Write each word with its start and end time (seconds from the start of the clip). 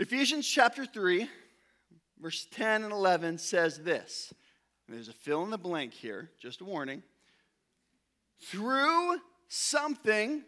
Ephesians 0.00 0.48
chapter 0.48 0.86
3, 0.86 1.28
verse 2.22 2.46
10 2.52 2.84
and 2.84 2.92
11 2.92 3.36
says 3.36 3.76
this. 3.80 4.32
There's 4.88 5.08
a 5.08 5.12
fill 5.12 5.42
in 5.44 5.50
the 5.50 5.58
blank 5.58 5.92
here, 5.92 6.30
just 6.40 6.62
a 6.62 6.64
warning. 6.64 7.02
Through 8.44 9.18
something, 9.48 10.42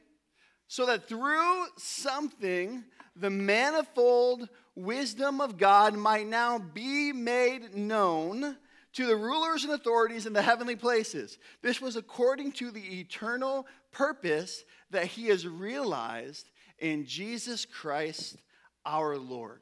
so 0.68 0.86
that 0.86 1.06
through 1.06 1.66
something, 1.76 2.82
the 3.14 3.28
manifold 3.28 4.48
wisdom 4.74 5.42
of 5.42 5.58
God 5.58 5.92
might 5.92 6.26
now 6.26 6.58
be 6.58 7.12
made 7.12 7.74
known 7.74 8.56
to 8.94 9.06
the 9.06 9.16
rulers 9.16 9.64
and 9.64 9.74
authorities 9.74 10.24
in 10.24 10.32
the 10.32 10.40
heavenly 10.40 10.76
places. 10.76 11.36
This 11.60 11.78
was 11.78 11.96
according 11.96 12.52
to 12.52 12.70
the 12.70 13.00
eternal 13.00 13.66
purpose 13.90 14.64
that 14.92 15.08
he 15.08 15.26
has 15.26 15.46
realized 15.46 16.48
in 16.78 17.04
Jesus 17.04 17.66
Christ 17.66 18.38
our 18.84 19.16
Lord. 19.16 19.60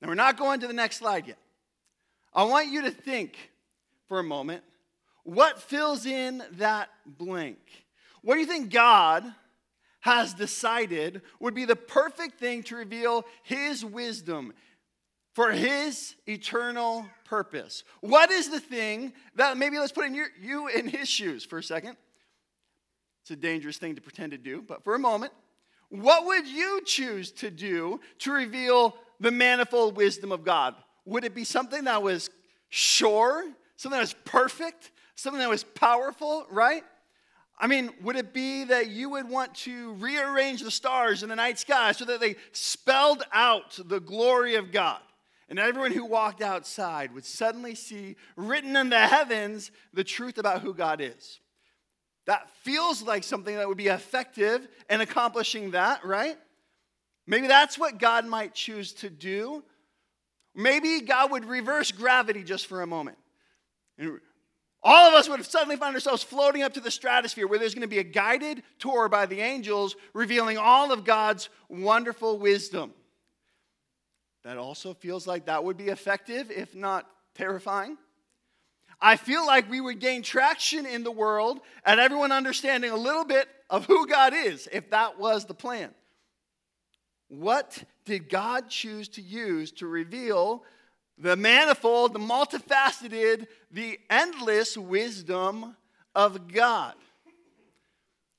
Now, 0.00 0.08
we're 0.08 0.14
not 0.14 0.36
going 0.36 0.60
to 0.60 0.66
the 0.66 0.72
next 0.72 0.98
slide 0.98 1.26
yet. 1.26 1.38
I 2.34 2.44
want 2.44 2.68
you 2.68 2.82
to 2.82 2.90
think 2.90 3.50
for 4.08 4.18
a 4.18 4.24
moment 4.24 4.62
what 5.22 5.60
fills 5.60 6.04
in 6.04 6.42
that 6.52 6.90
blank? 7.06 7.58
What 8.22 8.34
do 8.34 8.40
you 8.40 8.46
think 8.46 8.70
God 8.70 9.24
has 10.00 10.34
decided 10.34 11.22
would 11.40 11.54
be 11.54 11.64
the 11.64 11.76
perfect 11.76 12.38
thing 12.38 12.62
to 12.64 12.76
reveal 12.76 13.24
His 13.42 13.84
wisdom 13.84 14.52
for 15.32 15.50
His 15.50 16.14
eternal 16.26 17.06
purpose? 17.24 17.84
What 18.00 18.30
is 18.30 18.50
the 18.50 18.60
thing 18.60 19.14
that 19.36 19.56
maybe 19.56 19.78
let's 19.78 19.92
put 19.92 20.04
in 20.04 20.14
your, 20.14 20.28
you 20.40 20.68
in 20.68 20.88
His 20.88 21.08
shoes 21.08 21.44
for 21.44 21.58
a 21.58 21.62
second? 21.62 21.96
It's 23.22 23.30
a 23.30 23.36
dangerous 23.36 23.78
thing 23.78 23.94
to 23.94 24.02
pretend 24.02 24.32
to 24.32 24.38
do, 24.38 24.60
but 24.60 24.84
for 24.84 24.94
a 24.94 24.98
moment, 24.98 25.32
what 25.94 26.26
would 26.26 26.48
you 26.48 26.80
choose 26.84 27.30
to 27.32 27.50
do 27.50 28.00
to 28.18 28.32
reveal 28.32 28.96
the 29.20 29.30
manifold 29.30 29.96
wisdom 29.96 30.32
of 30.32 30.44
God? 30.44 30.74
Would 31.04 31.24
it 31.24 31.34
be 31.34 31.44
something 31.44 31.84
that 31.84 32.02
was 32.02 32.30
sure, 32.68 33.44
something 33.76 33.96
that 33.96 34.02
was 34.02 34.16
perfect, 34.24 34.90
something 35.14 35.38
that 35.38 35.48
was 35.48 35.62
powerful, 35.62 36.46
right? 36.50 36.82
I 37.56 37.68
mean, 37.68 37.90
would 38.02 38.16
it 38.16 38.34
be 38.34 38.64
that 38.64 38.90
you 38.90 39.10
would 39.10 39.28
want 39.28 39.54
to 39.56 39.92
rearrange 39.94 40.62
the 40.62 40.70
stars 40.72 41.22
in 41.22 41.28
the 41.28 41.36
night 41.36 41.60
sky 41.60 41.92
so 41.92 42.04
that 42.06 42.18
they 42.18 42.34
spelled 42.50 43.22
out 43.32 43.78
the 43.86 44.00
glory 44.00 44.56
of 44.56 44.72
God? 44.72 45.00
And 45.48 45.60
everyone 45.60 45.92
who 45.92 46.04
walked 46.04 46.42
outside 46.42 47.14
would 47.14 47.24
suddenly 47.24 47.76
see 47.76 48.16
written 48.34 48.74
in 48.74 48.88
the 48.88 48.98
heavens 48.98 49.70
the 49.92 50.02
truth 50.02 50.38
about 50.38 50.62
who 50.62 50.74
God 50.74 51.00
is. 51.00 51.38
That 52.26 52.48
feels 52.62 53.02
like 53.02 53.22
something 53.24 53.56
that 53.56 53.68
would 53.68 53.76
be 53.76 53.88
effective 53.88 54.66
in 54.88 55.00
accomplishing 55.00 55.72
that, 55.72 56.04
right? 56.04 56.36
Maybe 57.26 57.46
that's 57.46 57.78
what 57.78 57.98
God 57.98 58.26
might 58.26 58.54
choose 58.54 58.92
to 58.94 59.10
do. 59.10 59.62
Maybe 60.54 61.00
God 61.00 61.30
would 61.32 61.44
reverse 61.44 61.90
gravity 61.90 62.42
just 62.42 62.66
for 62.66 62.82
a 62.82 62.86
moment. 62.86 63.18
And 63.98 64.20
all 64.82 65.08
of 65.08 65.14
us 65.14 65.28
would 65.28 65.44
suddenly 65.44 65.76
find 65.76 65.94
ourselves 65.94 66.22
floating 66.22 66.62
up 66.62 66.74
to 66.74 66.80
the 66.80 66.90
stratosphere 66.90 67.46
where 67.46 67.58
there's 67.58 67.74
going 67.74 67.82
to 67.82 67.88
be 67.88 67.98
a 67.98 68.04
guided 68.04 68.62
tour 68.78 69.08
by 69.08 69.26
the 69.26 69.40
angels 69.40 69.96
revealing 70.12 70.58
all 70.58 70.92
of 70.92 71.04
God's 71.04 71.48
wonderful 71.68 72.38
wisdom. 72.38 72.92
That 74.44 74.58
also 74.58 74.92
feels 74.92 75.26
like 75.26 75.46
that 75.46 75.64
would 75.64 75.78
be 75.78 75.88
effective, 75.88 76.50
if 76.50 76.74
not 76.74 77.06
terrifying. 77.34 77.96
I 79.00 79.16
feel 79.16 79.46
like 79.46 79.70
we 79.70 79.80
would 79.80 80.00
gain 80.00 80.22
traction 80.22 80.86
in 80.86 81.04
the 81.04 81.10
world 81.10 81.60
and 81.84 82.00
everyone 82.00 82.32
understanding 82.32 82.90
a 82.90 82.96
little 82.96 83.24
bit 83.24 83.48
of 83.70 83.86
who 83.86 84.06
God 84.06 84.32
is 84.34 84.68
if 84.72 84.90
that 84.90 85.18
was 85.18 85.44
the 85.44 85.54
plan. 85.54 85.90
What 87.28 87.82
did 88.04 88.28
God 88.28 88.68
choose 88.68 89.08
to 89.10 89.22
use 89.22 89.72
to 89.72 89.86
reveal 89.86 90.64
the 91.18 91.36
manifold, 91.36 92.12
the 92.12 92.18
multifaceted, 92.18 93.46
the 93.70 93.98
endless 94.10 94.76
wisdom 94.76 95.76
of 96.14 96.48
God? 96.48 96.94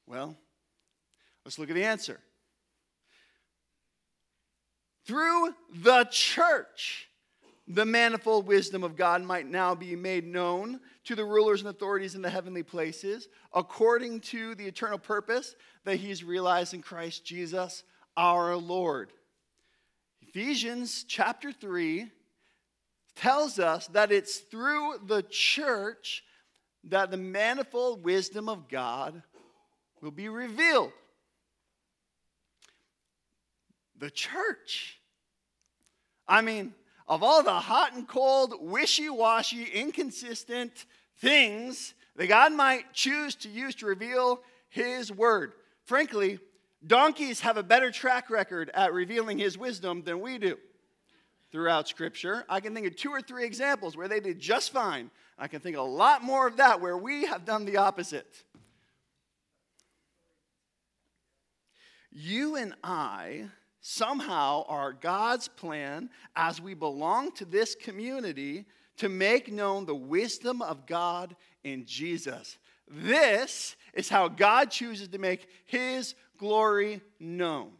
Well, 0.07 0.37
let's 1.43 1.57
look 1.57 1.69
at 1.69 1.75
the 1.75 1.83
answer. 1.83 2.19
Through 5.05 5.53
the 5.73 6.05
church, 6.05 7.09
the 7.67 7.85
manifold 7.85 8.45
wisdom 8.45 8.83
of 8.83 8.95
God 8.95 9.23
might 9.23 9.47
now 9.47 9.73
be 9.73 9.95
made 9.95 10.25
known 10.25 10.79
to 11.05 11.15
the 11.15 11.25
rulers 11.25 11.61
and 11.61 11.69
authorities 11.69 12.13
in 12.13 12.21
the 12.21 12.29
heavenly 12.29 12.63
places, 12.63 13.27
according 13.53 14.19
to 14.19 14.53
the 14.55 14.65
eternal 14.65 14.99
purpose 14.99 15.55
that 15.83 15.95
He's 15.95 16.23
realized 16.23 16.73
in 16.73 16.81
Christ 16.81 17.25
Jesus 17.25 17.83
our 18.15 18.55
Lord. 18.55 19.11
Ephesians 20.21 21.05
chapter 21.07 21.51
3 21.51 22.11
tells 23.15 23.57
us 23.57 23.87
that 23.87 24.11
it's 24.11 24.37
through 24.37 24.99
the 25.05 25.23
church 25.23 26.23
that 26.83 27.09
the 27.09 27.17
manifold 27.17 28.03
wisdom 28.03 28.47
of 28.47 28.67
God 28.69 29.23
will 30.01 30.11
be 30.11 30.29
revealed. 30.29 30.91
The 33.97 34.11
church. 34.11 34.99
I 36.27 36.41
mean, 36.41 36.73
of 37.07 37.23
all 37.23 37.43
the 37.43 37.53
hot 37.53 37.93
and 37.93 38.07
cold, 38.07 38.55
wishy 38.59 39.09
washy, 39.09 39.65
inconsistent 39.65 40.85
things 41.17 41.93
that 42.15 42.27
God 42.27 42.53
might 42.53 42.93
choose 42.93 43.35
to 43.35 43.49
use 43.49 43.75
to 43.75 43.85
reveal 43.85 44.41
His 44.69 45.11
word, 45.11 45.53
frankly, 45.83 46.39
donkeys 46.85 47.41
have 47.41 47.57
a 47.57 47.63
better 47.63 47.91
track 47.91 48.29
record 48.29 48.71
at 48.73 48.93
revealing 48.93 49.37
His 49.37 49.57
wisdom 49.57 50.03
than 50.03 50.21
we 50.21 50.37
do 50.37 50.57
throughout 51.51 51.87
Scripture. 51.87 52.43
I 52.49 52.59
can 52.59 52.73
think 52.73 52.87
of 52.87 52.95
two 52.95 53.11
or 53.11 53.21
three 53.21 53.45
examples 53.45 53.95
where 53.95 54.07
they 54.07 54.19
did 54.19 54.39
just 54.39 54.71
fine. 54.71 55.11
I 55.37 55.47
can 55.47 55.59
think 55.59 55.75
of 55.75 55.83
a 55.83 55.89
lot 55.89 56.23
more 56.23 56.47
of 56.47 56.57
that 56.57 56.81
where 56.81 56.97
we 56.97 57.25
have 57.25 57.45
done 57.45 57.65
the 57.65 57.77
opposite. 57.77 58.43
You 62.11 62.55
and 62.55 62.73
I 62.83 63.49
somehow 63.87 64.65
are 64.67 64.91
God's 64.91 65.47
plan 65.47 66.09
as 66.35 66.59
we 66.59 66.73
belong 66.73 67.31
to 67.33 67.45
this 67.45 67.75
community 67.75 68.65
to 68.97 69.09
make 69.09 69.51
known 69.51 69.85
the 69.85 69.93
wisdom 69.93 70.63
of 70.63 70.87
God 70.87 71.35
in 71.63 71.85
Jesus. 71.85 72.57
This 72.87 73.75
is 73.93 74.09
how 74.09 74.27
God 74.27 74.71
chooses 74.71 75.09
to 75.09 75.19
make 75.19 75.47
his 75.67 76.15
glory 76.39 76.99
known. 77.19 77.73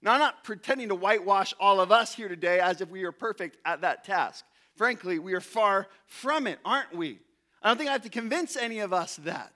Now, 0.00 0.14
I'm 0.14 0.18
not 0.18 0.44
pretending 0.44 0.88
to 0.88 0.94
whitewash 0.94 1.52
all 1.60 1.78
of 1.78 1.92
us 1.92 2.14
here 2.14 2.28
today 2.28 2.58
as 2.58 2.80
if 2.80 2.88
we 2.88 3.04
are 3.04 3.12
perfect 3.12 3.58
at 3.66 3.82
that 3.82 4.04
task. 4.04 4.46
Frankly, 4.76 5.18
we 5.18 5.34
are 5.34 5.42
far 5.42 5.88
from 6.06 6.46
it, 6.46 6.58
aren't 6.64 6.96
we? 6.96 7.18
I 7.62 7.68
don't 7.68 7.76
think 7.76 7.90
I 7.90 7.92
have 7.92 8.02
to 8.02 8.08
convince 8.08 8.56
any 8.56 8.78
of 8.78 8.94
us 8.94 9.16
that. 9.16 9.52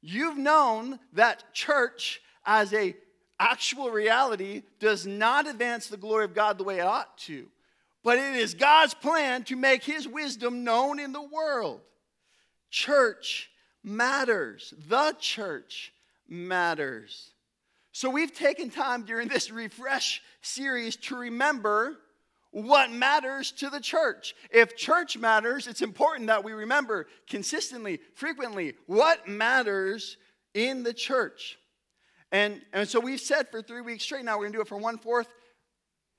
You've 0.00 0.38
known 0.38 1.00
that 1.14 1.52
church 1.54 2.22
as 2.46 2.72
a 2.72 2.94
actual 3.40 3.90
reality 3.90 4.62
does 4.78 5.06
not 5.06 5.48
advance 5.48 5.88
the 5.88 5.96
glory 5.96 6.24
of 6.26 6.34
God 6.34 6.58
the 6.58 6.64
way 6.64 6.78
it 6.78 6.82
ought 6.82 7.18
to. 7.18 7.46
But 8.04 8.18
it 8.18 8.36
is 8.36 8.54
God's 8.54 8.94
plan 8.94 9.44
to 9.44 9.56
make 9.56 9.82
his 9.82 10.06
wisdom 10.06 10.62
known 10.62 11.00
in 11.00 11.12
the 11.12 11.22
world. 11.22 11.80
Church 12.70 13.50
matters. 13.82 14.72
The 14.88 15.16
church 15.18 15.92
matters. 16.28 17.32
So 17.92 18.08
we've 18.08 18.32
taken 18.32 18.70
time 18.70 19.02
during 19.02 19.28
this 19.28 19.50
refresh 19.50 20.22
series 20.42 20.96
to 20.96 21.16
remember 21.16 21.96
what 22.52 22.90
matters 22.90 23.52
to 23.52 23.70
the 23.70 23.80
church. 23.80 24.34
If 24.50 24.76
church 24.76 25.16
matters, 25.16 25.66
it's 25.66 25.82
important 25.82 26.28
that 26.28 26.44
we 26.44 26.52
remember 26.52 27.06
consistently, 27.28 28.00
frequently, 28.14 28.74
what 28.86 29.28
matters 29.28 30.16
in 30.54 30.82
the 30.82 30.94
church. 30.94 31.58
And, 32.32 32.60
and 32.72 32.88
so 32.88 33.00
we've 33.00 33.20
said 33.20 33.48
for 33.50 33.60
three 33.60 33.80
weeks 33.80 34.04
straight 34.04 34.24
now, 34.24 34.36
we're 34.36 34.44
going 34.44 34.52
to 34.52 34.58
do 34.58 34.62
it 34.62 34.68
for 34.68 34.78
one 34.78 34.98
fourth 34.98 35.28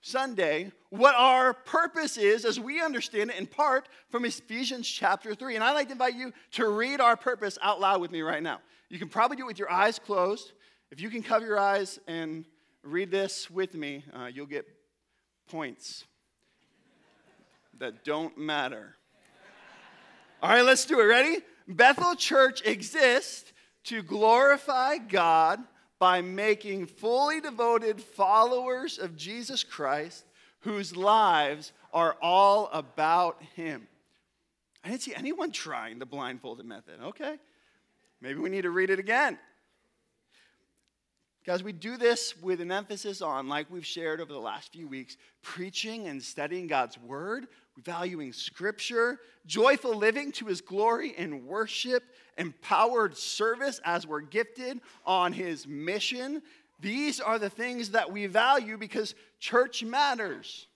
Sunday, 0.02 0.72
what 0.90 1.14
our 1.16 1.54
purpose 1.54 2.18
is 2.18 2.44
as 2.44 2.60
we 2.60 2.82
understand 2.82 3.30
it 3.30 3.38
in 3.38 3.46
part 3.46 3.88
from 4.10 4.26
Ephesians 4.26 4.88
chapter 4.88 5.36
3. 5.36 5.56
And 5.56 5.64
I'd 5.64 5.74
like 5.74 5.88
to 5.88 5.94
invite 5.94 6.16
you 6.16 6.34
to 6.54 6.68
read 6.68 7.00
our 7.00 7.16
purpose 7.16 7.58
out 7.62 7.80
loud 7.80 8.02
with 8.02 8.12
me 8.12 8.22
right 8.22 8.42
now. 8.42 8.62
You 8.90 8.98
can 8.98 9.10
probably 9.10 9.38
do 9.38 9.44
it 9.44 9.48
with 9.48 9.60
your 9.60 9.72
eyes 9.72 10.00
closed. 10.00 10.54
If 10.90 11.00
you 11.00 11.10
can 11.10 11.22
cover 11.22 11.46
your 11.46 11.60
eyes 11.60 12.00
and 12.08 12.46
read 12.84 13.12
this 13.12 13.50
with 13.50 13.76
me, 13.76 14.04
uh, 14.14 14.26
you'll 14.26 14.48
get 14.48 14.66
points 15.50 16.06
that 17.78 18.04
don't 18.04 18.38
matter. 18.38 18.96
All 20.42 20.50
right, 20.50 20.66
let's 20.66 20.86
do 20.86 21.00
it. 21.00 21.04
Ready? 21.04 21.38
Bethel 21.68 22.16
Church 22.16 22.64
exists 22.66 23.54
to 23.84 24.02
glorify 24.02 24.98
God 24.98 25.60
by 26.02 26.20
making 26.20 26.88
fully 26.88 27.40
devoted 27.40 28.02
followers 28.02 28.98
of 28.98 29.16
Jesus 29.16 29.64
Christ 29.64 30.26
whose 30.62 30.96
lives 30.98 31.74
are 31.94 32.18
all 32.24 32.72
about 32.74 33.40
Him. 33.56 33.88
I 34.84 34.90
didn't 34.90 35.04
see 35.04 35.14
anyone 35.14 35.52
trying 35.52 36.00
the 36.00 36.08
blindfolded 36.08 36.66
method. 36.66 36.96
Okay. 37.04 37.38
Maybe 38.20 38.40
we 38.40 38.50
need 38.50 38.64
to 38.64 38.72
read 38.72 38.90
it 38.90 38.98
again. 38.98 39.38
Guys, 41.46 41.62
we 41.62 41.72
do 41.72 41.98
this 41.98 42.36
with 42.42 42.62
an 42.62 42.72
emphasis 42.72 43.22
on, 43.22 43.48
like 43.48 43.70
we've 43.70 43.86
shared 43.86 44.22
over 44.22 44.34
the 44.34 44.40
last 44.40 44.74
few 44.74 44.88
weeks, 44.88 45.18
preaching 45.44 46.08
and 46.08 46.22
studying 46.22 46.66
God's 46.66 46.98
word, 46.98 47.46
valuing 47.78 48.34
scripture, 48.34 49.20
joyful 49.46 49.96
living 49.96 50.32
to 50.34 50.46
his 50.46 50.62
glory 50.62 51.14
and 51.18 51.46
worship, 51.46 52.04
empowered 52.38 53.18
service 53.18 53.80
as 53.84 54.06
we're 54.06 54.22
gifted 54.22 54.82
on 55.06 55.34
his 55.34 55.68
mission. 55.68 56.42
These 56.80 57.20
are 57.20 57.40
the 57.40 57.50
things 57.50 57.92
that 57.92 58.12
we 58.12 58.26
value 58.28 58.78
because 58.78 59.16
church 59.40 59.84
matters. 59.84 60.68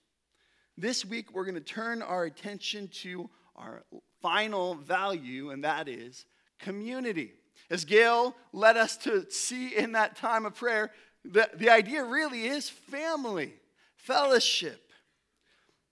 This 0.78 1.04
week, 1.04 1.32
we're 1.32 1.44
going 1.44 1.54
to 1.54 1.60
turn 1.60 2.02
our 2.02 2.24
attention 2.24 2.88
to 2.88 3.30
our 3.56 3.84
final 4.20 4.74
value, 4.74 5.50
and 5.50 5.64
that 5.64 5.88
is 5.88 6.26
community. 6.58 7.32
As 7.70 7.84
Gail 7.84 8.36
led 8.52 8.76
us 8.76 8.96
to 8.98 9.30
see 9.30 9.74
in 9.74 9.92
that 9.92 10.16
time 10.16 10.46
of 10.46 10.54
prayer, 10.54 10.90
the, 11.24 11.48
the 11.54 11.70
idea 11.70 12.04
really 12.04 12.46
is 12.46 12.68
family, 12.68 13.54
fellowship. 13.96 14.85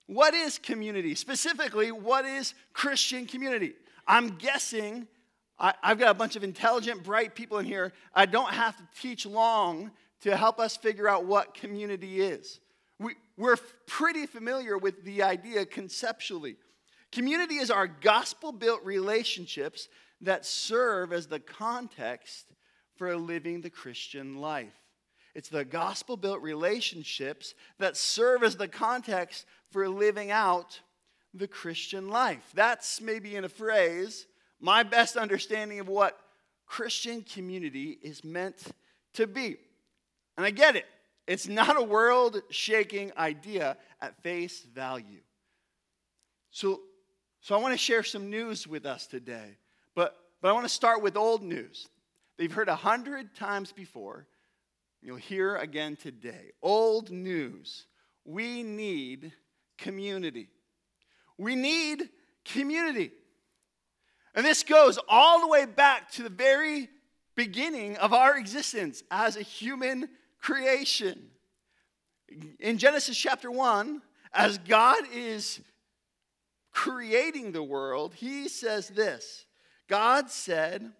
What 0.07 0.33
is 0.33 0.57
community? 0.57 1.15
Specifically, 1.15 1.91
what 1.91 2.25
is 2.25 2.53
Christian 2.73 3.25
community? 3.25 3.73
I'm 4.07 4.37
guessing 4.37 5.07
I, 5.57 5.73
have 5.81 5.99
got 5.99 6.11
a 6.11 6.13
bunch 6.13 6.35
of 6.35 6.43
intelligent, 6.43 7.03
bright 7.03 7.33
people 7.33 7.57
in 7.59 7.65
here. 7.65 7.93
I 8.13 8.25
don't 8.25 8.51
have 8.51 8.75
to 8.77 8.83
teach 8.99 9.25
long 9.25 9.91
to 10.21 10.35
help 10.35 10.59
us 10.59 10.75
figure 10.75 11.07
out 11.07 11.25
what 11.25 11.53
community 11.53 12.21
is. 12.21 12.59
We, 12.99 13.15
we're 13.37 13.57
pretty 13.87 14.25
familiar 14.25 14.77
with 14.77 15.03
the 15.03 15.23
idea 15.23 15.65
conceptually. 15.65 16.57
Community 17.11 17.55
is 17.55 17.71
our 17.71 17.87
gospel 17.87 18.51
built 18.51 18.83
relationships 18.83 19.87
that 20.21 20.45
serve 20.45 21.13
as 21.13 21.27
the 21.27 21.39
context 21.39 22.51
for 22.95 23.15
living 23.15 23.61
the 23.61 23.69
Christian 23.69 24.37
life. 24.37 24.73
It's 25.33 25.49
the 25.49 25.65
gospel 25.65 26.15
built 26.15 26.41
relationships 26.41 27.55
that 27.77 27.97
serve 27.97 28.43
as 28.43 28.55
the 28.55 28.69
context 28.69 29.45
for 29.75 29.89
living 29.89 30.31
out 30.31 30.79
the 31.33 31.49
Christian 31.49 32.07
life. 32.07 32.49
That's 32.53 33.01
maybe 33.01 33.35
in 33.35 33.43
a 33.43 33.49
phrase 33.49 34.25
my 34.61 34.83
best 34.83 35.17
understanding 35.17 35.81
of 35.81 35.89
what 35.89 36.17
Christian 36.65 37.23
community 37.23 37.99
is 38.01 38.23
meant 38.23 38.67
to 39.15 39.27
be. 39.27 39.57
And 40.37 40.45
I 40.45 40.51
get 40.51 40.77
it, 40.77 40.85
it's 41.27 41.49
not 41.49 41.75
a 41.75 41.83
world 41.83 42.41
shaking 42.51 43.11
idea 43.17 43.75
at 44.01 44.15
face 44.23 44.61
value. 44.61 45.19
So, 46.51 46.79
so 47.41 47.53
I 47.53 47.57
want 47.57 47.73
to 47.73 47.77
share 47.77 48.03
some 48.03 48.29
news 48.29 48.65
with 48.65 48.85
us 48.85 49.07
today 49.07 49.57
but, 49.93 50.15
but 50.41 50.47
I 50.47 50.53
want 50.53 50.65
to 50.65 50.73
start 50.73 51.03
with 51.03 51.17
old 51.17 51.43
news. 51.43 51.89
They've 52.37 52.49
heard 52.49 52.69
a 52.69 52.77
hundred 52.77 53.35
times 53.35 53.73
before. 53.73 54.25
You'll 55.01 55.17
hear 55.17 55.57
again 55.57 55.97
today. 55.97 56.51
Old 56.61 57.11
news. 57.11 57.87
We 58.23 58.63
need 58.63 59.33
community. 59.77 60.49
We 61.37 61.55
need 61.55 62.09
community. 62.45 63.11
And 64.33 64.45
this 64.45 64.63
goes 64.63 64.99
all 65.07 65.41
the 65.41 65.47
way 65.47 65.65
back 65.65 66.11
to 66.11 66.23
the 66.23 66.29
very 66.29 66.89
beginning 67.35 67.97
of 67.97 68.13
our 68.13 68.37
existence 68.37 69.03
as 69.11 69.35
a 69.35 69.41
human 69.41 70.09
creation. 70.39 71.29
In 72.59 72.77
Genesis 72.77 73.17
chapter 73.17 73.51
1, 73.51 74.01
as 74.33 74.57
God 74.57 75.03
is 75.13 75.61
creating 76.71 77.51
the 77.51 77.63
world, 77.63 78.13
he 78.13 78.49
says 78.49 78.89
this 78.89 79.45
God 79.87 80.29
said, 80.29 80.91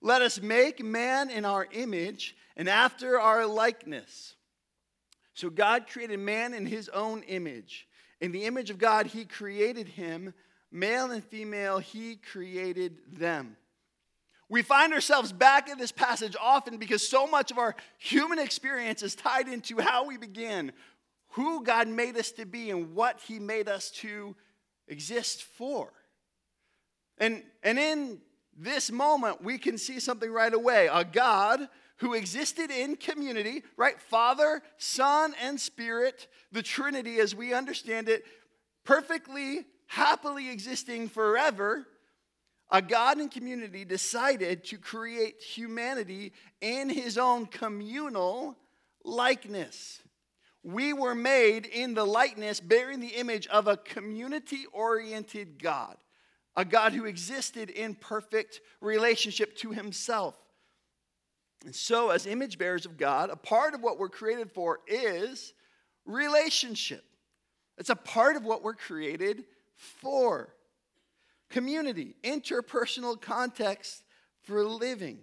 Let 0.00 0.22
us 0.22 0.40
make 0.40 0.82
man 0.82 1.30
in 1.30 1.44
our 1.44 1.66
image 1.72 2.36
and 2.56 2.68
after 2.68 3.20
our 3.20 3.46
likeness. 3.46 4.34
So 5.34 5.50
God 5.50 5.86
created 5.86 6.18
man 6.18 6.54
in 6.54 6.66
his 6.66 6.88
own 6.88 7.22
image. 7.22 7.87
In 8.20 8.32
the 8.32 8.44
image 8.44 8.70
of 8.70 8.78
God, 8.78 9.06
he 9.06 9.24
created 9.24 9.88
him. 9.88 10.34
Male 10.70 11.10
and 11.10 11.24
female, 11.24 11.78
he 11.78 12.16
created 12.16 12.98
them. 13.18 13.56
We 14.50 14.62
find 14.62 14.94
ourselves 14.94 15.30
back 15.30 15.68
in 15.68 15.78
this 15.78 15.92
passage 15.92 16.34
often 16.40 16.78
because 16.78 17.06
so 17.06 17.26
much 17.26 17.50
of 17.50 17.58
our 17.58 17.76
human 17.98 18.38
experience 18.38 19.02
is 19.02 19.14
tied 19.14 19.46
into 19.46 19.78
how 19.78 20.06
we 20.06 20.16
begin, 20.16 20.72
who 21.30 21.62
God 21.62 21.86
made 21.86 22.16
us 22.16 22.32
to 22.32 22.46
be, 22.46 22.70
and 22.70 22.94
what 22.94 23.20
he 23.20 23.38
made 23.38 23.68
us 23.68 23.90
to 23.90 24.34
exist 24.88 25.42
for. 25.42 25.92
And, 27.18 27.42
and 27.62 27.78
in 27.78 28.20
this 28.56 28.90
moment, 28.90 29.42
we 29.42 29.58
can 29.58 29.76
see 29.76 30.00
something 30.00 30.30
right 30.30 30.52
away 30.52 30.88
a 30.90 31.04
God 31.04 31.68
who 31.98 32.14
existed 32.14 32.70
in 32.70 32.96
community, 32.96 33.62
right? 33.76 34.00
Father, 34.00 34.62
Son, 34.76 35.34
and 35.42 35.60
Spirit, 35.60 36.28
the 36.52 36.62
Trinity 36.62 37.18
as 37.18 37.34
we 37.34 37.52
understand 37.52 38.08
it, 38.08 38.24
perfectly, 38.84 39.66
happily 39.86 40.50
existing 40.50 41.08
forever. 41.08 41.86
A 42.70 42.82
God 42.82 43.18
in 43.18 43.28
community 43.28 43.84
decided 43.84 44.64
to 44.64 44.78
create 44.78 45.42
humanity 45.42 46.32
in 46.60 46.90
his 46.90 47.16
own 47.16 47.46
communal 47.46 48.56
likeness. 49.04 50.02
We 50.62 50.92
were 50.92 51.14
made 51.14 51.66
in 51.66 51.94
the 51.94 52.04
likeness, 52.04 52.60
bearing 52.60 53.00
the 53.00 53.08
image 53.08 53.46
of 53.46 53.68
a 53.68 53.76
community 53.76 54.66
oriented 54.72 55.62
God 55.62 55.96
a 56.58 56.64
God 56.64 56.92
who 56.92 57.04
existed 57.04 57.70
in 57.70 57.94
perfect 57.94 58.60
relationship 58.80 59.56
to 59.58 59.70
himself. 59.70 60.36
And 61.64 61.74
so, 61.74 62.10
as 62.10 62.26
image 62.26 62.58
bearers 62.58 62.86
of 62.86 62.96
God, 62.96 63.30
a 63.30 63.36
part 63.36 63.74
of 63.74 63.82
what 63.82 63.98
we're 63.98 64.08
created 64.08 64.50
for 64.52 64.80
is 64.86 65.52
relationship. 66.04 67.04
It's 67.76 67.90
a 67.90 67.96
part 67.96 68.36
of 68.36 68.44
what 68.44 68.62
we're 68.62 68.74
created 68.74 69.44
for. 69.76 70.54
Community, 71.48 72.14
interpersonal 72.22 73.20
context 73.20 74.02
for 74.42 74.64
living. 74.64 75.18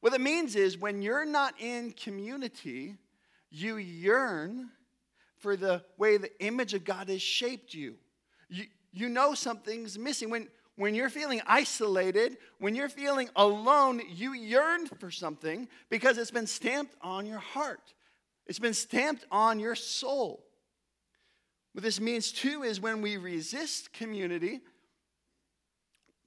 What 0.00 0.14
it 0.14 0.20
means 0.20 0.56
is 0.56 0.78
when 0.78 1.02
you're 1.02 1.24
not 1.24 1.54
in 1.60 1.92
community, 1.92 2.96
you 3.50 3.76
yearn 3.76 4.70
for 5.38 5.56
the 5.56 5.82
way 5.98 6.16
the 6.16 6.30
image 6.40 6.74
of 6.74 6.84
God 6.84 7.08
has 7.08 7.22
shaped 7.22 7.74
you. 7.74 7.94
You, 8.48 8.64
you 8.92 9.08
know 9.08 9.34
something's 9.34 9.98
missing. 9.98 10.30
When, 10.30 10.48
when 10.76 10.94
you're 10.94 11.10
feeling 11.10 11.40
isolated, 11.46 12.38
when 12.58 12.74
you're 12.74 12.88
feeling 12.88 13.28
alone, 13.36 14.00
you 14.08 14.32
yearn 14.32 14.86
for 14.86 15.10
something 15.10 15.68
because 15.90 16.16
it's 16.18 16.30
been 16.30 16.46
stamped 16.46 16.94
on 17.02 17.26
your 17.26 17.38
heart, 17.38 17.94
it's 18.46 18.58
been 18.58 18.74
stamped 18.74 19.24
on 19.30 19.60
your 19.60 19.74
soul. 19.74 20.44
What 21.72 21.84
this 21.84 22.00
means 22.00 22.32
too 22.32 22.62
is 22.62 22.80
when 22.80 23.00
we 23.00 23.16
resist 23.16 23.92
community, 23.92 24.60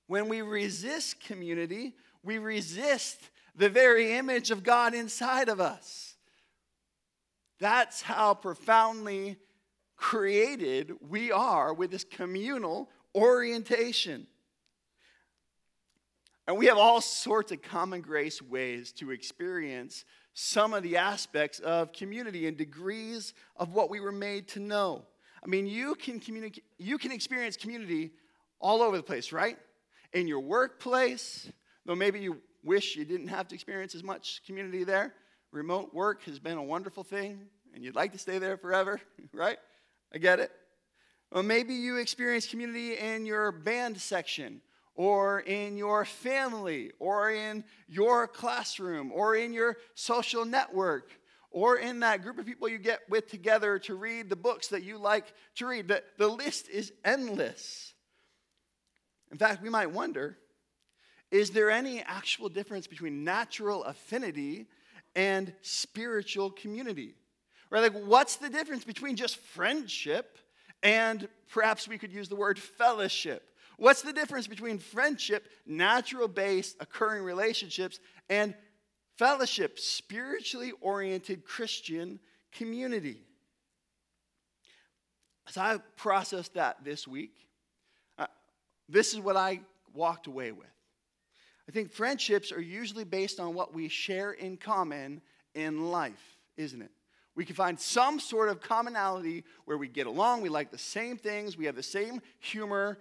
when 0.08 0.28
we 0.28 0.42
resist 0.42 1.20
community, 1.24 1.94
we 2.24 2.40
resist 2.40 3.30
the 3.56 3.70
very 3.70 4.14
image 4.14 4.52
of 4.52 4.64
God 4.64 4.94
inside 4.94 5.50
of 5.50 5.60
us. 5.60 6.16
That's 7.60 8.02
how 8.02 8.34
profoundly 8.34 9.38
created 9.96 10.94
we 11.00 11.32
are 11.32 11.74
with 11.74 11.92
this 11.92 12.04
communal 12.04 12.90
orientation. 13.16 14.28
And 16.48 16.58
we 16.58 16.68
have 16.68 16.78
all 16.78 17.02
sorts 17.02 17.52
of 17.52 17.62
common 17.62 18.02
grace 18.02 18.42
ways 18.42 18.92
to 18.94 19.12
experience 19.12 20.06
some 20.34 20.74
of 20.74 20.84
the 20.84 20.98
aspects 20.98 21.60
of 21.60 21.92
community 21.92 22.48
and 22.48 22.56
degrees 22.56 23.34
of 23.56 23.74
what 23.74 23.90
we 23.90 24.00
were 24.00 24.12
made 24.12 24.48
to 24.50 24.60
know. 24.60 25.06
I 25.44 25.48
mean, 25.48 25.66
you 25.66 25.96
can 25.96 26.20
communicate 26.20 26.64
you 26.78 26.98
can 26.98 27.12
experience 27.12 27.56
community 27.56 28.12
all 28.60 28.82
over 28.82 28.98
the 28.98 29.04
place, 29.04 29.32
right? 29.32 29.58
In 30.14 30.28
your 30.28 30.40
workplace, 30.40 31.50
though 31.86 31.96
maybe 31.96 32.20
you 32.20 32.42
wish 32.64 32.96
you 32.96 33.06
didn't 33.06 33.28
have 33.28 33.48
to 33.48 33.56
experience 33.56 33.96
as 33.96 34.04
much 34.04 34.42
community 34.46 34.84
there. 34.84 35.14
Remote 35.52 35.94
work 35.94 36.24
has 36.24 36.40
been 36.40 36.58
a 36.58 36.64
wonderful 36.64 37.04
thing, 37.04 37.42
and 37.74 37.84
you'd 37.84 37.96
like 37.96 38.12
to 38.12 38.20
stay 38.20 38.40
there 38.40 38.58
forever, 38.58 39.00
right? 39.34 39.58
I 40.14 40.18
get 40.18 40.40
it. 40.40 40.52
Or 41.32 41.44
maybe 41.44 41.74
you 41.74 41.98
experience 41.98 42.48
community 42.48 42.98
in 42.98 43.26
your 43.26 43.52
band 43.52 43.98
section, 43.98 44.62
or 44.96 45.42
in 45.42 45.78
your 45.78 46.06
family, 46.06 46.92
or 47.00 47.32
in 47.32 47.64
your 47.88 48.28
classroom, 48.28 49.12
or 49.12 49.36
in 49.36 49.54
your 49.54 49.78
social 49.94 50.46
network, 50.46 51.12
or 51.52 51.78
in 51.78 52.00
that 52.00 52.22
group 52.22 52.38
of 52.40 52.46
people 52.46 52.68
you 52.68 52.78
get 52.78 53.02
with 53.10 53.30
together 53.30 53.78
to 53.80 53.96
read 53.96 54.30
the 54.30 54.36
books 54.36 54.70
that 54.70 54.84
you 54.84 54.98
like 54.98 55.26
to 55.56 55.66
read. 55.66 55.88
The, 55.88 56.04
the 56.18 56.28
list 56.28 56.70
is 56.70 56.94
endless. 57.04 57.94
In 59.32 59.38
fact, 59.38 59.62
we 59.62 59.70
might 59.70 59.92
wonder 59.92 60.38
is 61.32 61.52
there 61.52 61.72
any 61.72 62.02
actual 62.02 62.50
difference 62.50 62.88
between 62.88 63.24
natural 63.24 63.84
affinity 63.84 64.68
and 65.16 65.52
spiritual 65.62 66.52
community? 66.52 67.16
Right? 67.70 67.82
Like, 67.82 68.06
what's 68.06 68.38
the 68.38 68.50
difference 68.50 68.86
between 68.86 69.16
just 69.16 69.38
friendship 69.38 70.38
and 70.84 71.28
perhaps 71.50 71.88
we 71.88 71.98
could 71.98 72.14
use 72.14 72.30
the 72.30 72.36
word 72.36 72.60
fellowship? 72.60 73.50
What's 73.78 74.02
the 74.02 74.14
difference 74.14 74.48
between 74.48 74.80
friendship, 74.80 75.48
natural 75.66 76.28
based, 76.28 76.78
occurring 76.80 77.24
relationships, 77.24 78.00
and 78.30 78.56
Fellowship, 79.18 79.80
spiritually 79.80 80.74
oriented 80.82 81.46
Christian 81.46 82.20
community. 82.52 83.22
As 85.48 85.58
I 85.58 85.78
processed 85.96 86.56
that 86.56 86.84
this 86.84 87.08
week, 87.08 87.32
uh, 88.18 88.28
this 88.90 89.14
is 89.14 89.22
what 89.22 89.38
I 89.38 89.62
walked 89.94 90.28
away 90.28 90.52
with. 90.52 90.68
I 91.70 91.72
think 91.72 91.94
friendships 91.94 92.52
are 92.52 92.62
usually 92.62 93.06
based 93.06 93.40
on 93.40 93.54
what 93.54 93.74
we 93.74 93.88
share 93.88 94.34
in 94.34 94.58
common 94.58 95.22
in 95.54 95.90
life, 95.92 96.38
isn't 96.58 96.82
it? 96.82 96.92
We 97.36 97.46
can 97.46 97.56
find 97.56 97.80
some 97.80 98.20
sort 98.20 98.50
of 98.50 98.60
commonality 98.60 99.46
where 99.64 99.78
we 99.78 99.88
get 99.88 100.08
along, 100.08 100.42
we 100.42 100.50
like 100.50 100.72
the 100.72 100.78
same 100.78 101.18
things, 101.18 101.58
we 101.58 101.66
have 101.66 101.76
the 101.76 101.84
same 101.84 102.22
humor, 102.40 103.00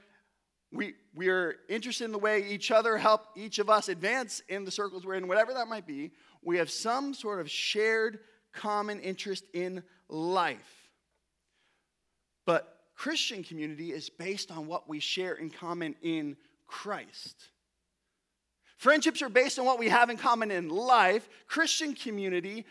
we, 0.75 0.95
we 1.14 1.28
are 1.28 1.57
interested 1.69 2.04
in 2.04 2.12
the 2.12 2.19
way 2.19 2.45
each 2.49 2.71
other 2.71 2.99
help 2.99 3.28
each 3.37 3.59
of 3.61 3.71
us 3.71 3.88
advance 3.88 4.43
in 4.49 4.64
the 4.64 4.71
circles 4.71 5.07
we're 5.07 5.14
in, 5.14 5.28
whatever 5.28 5.54
that 5.54 5.69
might 5.69 5.87
be. 5.87 6.11
We 6.43 6.59
have 6.59 6.71
some 6.71 7.14
sort 7.14 7.40
of 7.40 7.49
shared 7.49 8.19
common 8.52 9.00
interest 9.00 9.45
in 9.52 9.83
life. 10.09 10.90
But 12.45 12.76
Christian 12.97 13.45
community 13.45 13.93
is 13.93 14.11
based 14.11 14.50
on 14.50 14.66
what 14.66 14.88
we 14.88 14.99
share 15.00 15.35
in 15.35 15.49
common 15.49 15.95
in 16.02 16.37
Christ. 16.66 17.37
Friendships 18.76 19.23
are 19.23 19.28
based 19.28 19.59
on 19.59 19.64
what 19.64 19.78
we 19.78 19.88
have 19.88 20.11
in 20.11 20.16
common 20.16 20.50
in 20.50 20.69
life. 20.69 21.28
Christian 21.47 21.95
community, 21.95 22.66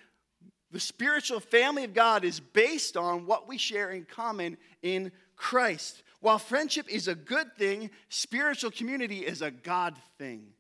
the 0.71 0.79
spiritual 0.79 1.39
family 1.39 1.85
of 1.85 1.93
God, 1.93 2.23
is 2.25 2.39
based 2.39 2.97
on 2.97 3.25
what 3.25 3.47
we 3.47 3.57
share 3.57 3.91
in 3.91 4.05
common 4.05 4.57
in 4.81 5.11
Christ. 5.35 6.03
While 6.23 6.39
friendship 6.39 6.85
is 6.89 7.09
a 7.09 7.15
good 7.15 7.53
thing, 7.57 7.89
spiritual 8.07 8.71
community 8.71 9.25
is 9.25 9.41
a 9.41 9.51
God 9.51 9.97
thing. 10.17 10.53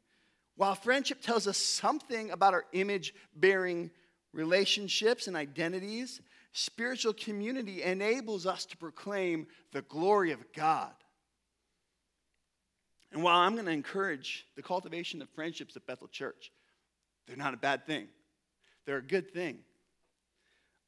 While 0.57 0.75
friendship 0.75 1.21
tells 1.21 1.47
us 1.47 1.57
something 1.57 2.31
about 2.31 2.53
our 2.53 2.65
image 2.73 3.13
bearing 3.33 3.89
relationships 4.33 5.27
and 5.27 5.37
identities, 5.37 6.19
spiritual 6.51 7.13
community 7.13 7.81
enables 7.81 8.45
us 8.45 8.65
to 8.65 8.75
proclaim 8.75 9.47
the 9.71 9.83
glory 9.83 10.33
of 10.33 10.51
God. 10.51 10.91
And 13.13 13.23
while 13.23 13.37
I'm 13.37 13.53
going 13.53 13.67
to 13.67 13.71
encourage 13.71 14.45
the 14.57 14.63
cultivation 14.63 15.21
of 15.21 15.29
friendships 15.29 15.77
at 15.77 15.87
Bethel 15.87 16.09
Church, 16.09 16.51
they're 17.25 17.37
not 17.37 17.53
a 17.53 17.57
bad 17.57 17.85
thing, 17.85 18.09
they're 18.85 18.97
a 18.97 19.01
good 19.01 19.31
thing. 19.31 19.59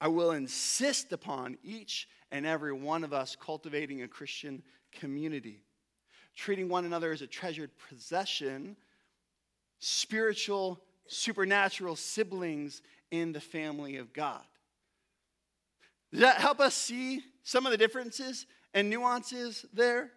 I 0.01 0.09
will 0.09 0.31
insist 0.31 1.13
upon 1.13 1.57
each 1.63 2.09
and 2.35 2.45
every 2.45 2.73
one 2.73 3.05
of 3.05 3.13
us 3.13 3.37
cultivating 3.39 4.01
a 4.01 4.09
Christian 4.09 4.61
community, 4.91 5.61
treating 6.35 6.67
one 6.67 6.83
another 6.83 7.13
as 7.13 7.21
a 7.21 7.27
treasured 7.27 7.71
possession, 7.87 8.75
spiritual, 9.79 10.81
supernatural 11.07 11.95
siblings 11.95 12.81
in 13.09 13.31
the 13.31 13.39
family 13.39 13.95
of 13.95 14.11
God. 14.11 14.43
Does 16.11 16.19
that 16.19 16.35
help 16.35 16.59
us 16.59 16.75
see 16.75 17.21
some 17.43 17.65
of 17.65 17.71
the 17.71 17.77
differences 17.77 18.47
and 18.73 18.89
nuances 18.89 19.65
there? 19.71 20.11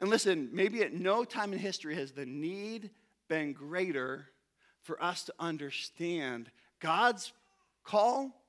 And 0.00 0.10
listen, 0.10 0.48
maybe 0.52 0.82
at 0.82 0.94
no 0.94 1.22
time 1.22 1.52
in 1.52 1.60
history 1.60 1.94
has 1.94 2.10
the 2.10 2.26
need 2.26 2.90
been 3.28 3.52
greater 3.52 4.26
for 4.82 5.00
us 5.00 5.22
to 5.26 5.34
understand 5.38 6.50
God's 6.80 7.32
call 7.84 8.39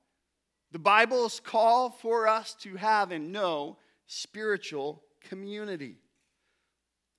the 0.72 0.78
Bible's 0.78 1.38
call 1.38 1.90
for 1.90 2.26
us 2.26 2.54
to 2.62 2.76
have 2.76 3.12
and 3.12 3.30
know 3.30 3.76
spiritual 4.06 5.02
community. 5.28 5.98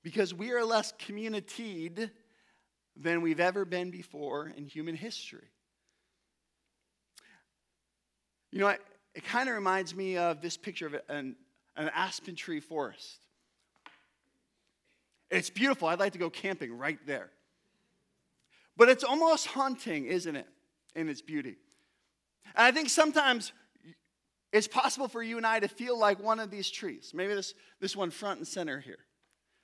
Because 0.01 0.33
we 0.33 0.51
are 0.51 0.65
less 0.65 0.91
communitied 0.93 2.09
than 2.97 3.21
we've 3.21 3.39
ever 3.39 3.63
been 3.63 3.91
before 3.91 4.51
in 4.57 4.65
human 4.65 4.95
history. 4.95 5.47
You 8.51 8.59
know, 8.59 8.67
it, 8.67 8.81
it 9.15 9.23
kind 9.23 9.47
of 9.47 9.55
reminds 9.55 9.95
me 9.95 10.17
of 10.17 10.41
this 10.41 10.57
picture 10.57 10.87
of 10.87 10.95
an, 11.07 11.35
an 11.77 11.89
aspen 11.95 12.35
tree 12.35 12.59
forest. 12.59 13.19
It's 15.29 15.49
beautiful. 15.49 15.87
I'd 15.87 15.99
like 15.99 16.13
to 16.13 16.19
go 16.19 16.29
camping 16.29 16.77
right 16.77 16.99
there. 17.07 17.29
But 18.75 18.89
it's 18.89 19.03
almost 19.03 19.47
haunting, 19.47 20.05
isn't 20.05 20.35
it, 20.35 20.47
in 20.95 21.07
its 21.07 21.21
beauty? 21.21 21.57
And 22.55 22.65
I 22.65 22.71
think 22.71 22.89
sometimes 22.89 23.51
it's 24.51 24.67
possible 24.67 25.07
for 25.07 25.23
you 25.23 25.37
and 25.37 25.45
I 25.45 25.59
to 25.59 25.67
feel 25.67 25.97
like 25.97 26.21
one 26.21 26.39
of 26.39 26.51
these 26.51 26.69
trees. 26.69 27.11
Maybe 27.13 27.33
this, 27.33 27.53
this 27.79 27.95
one 27.95 28.11
front 28.11 28.37
and 28.37 28.47
center 28.47 28.79
here. 28.79 28.99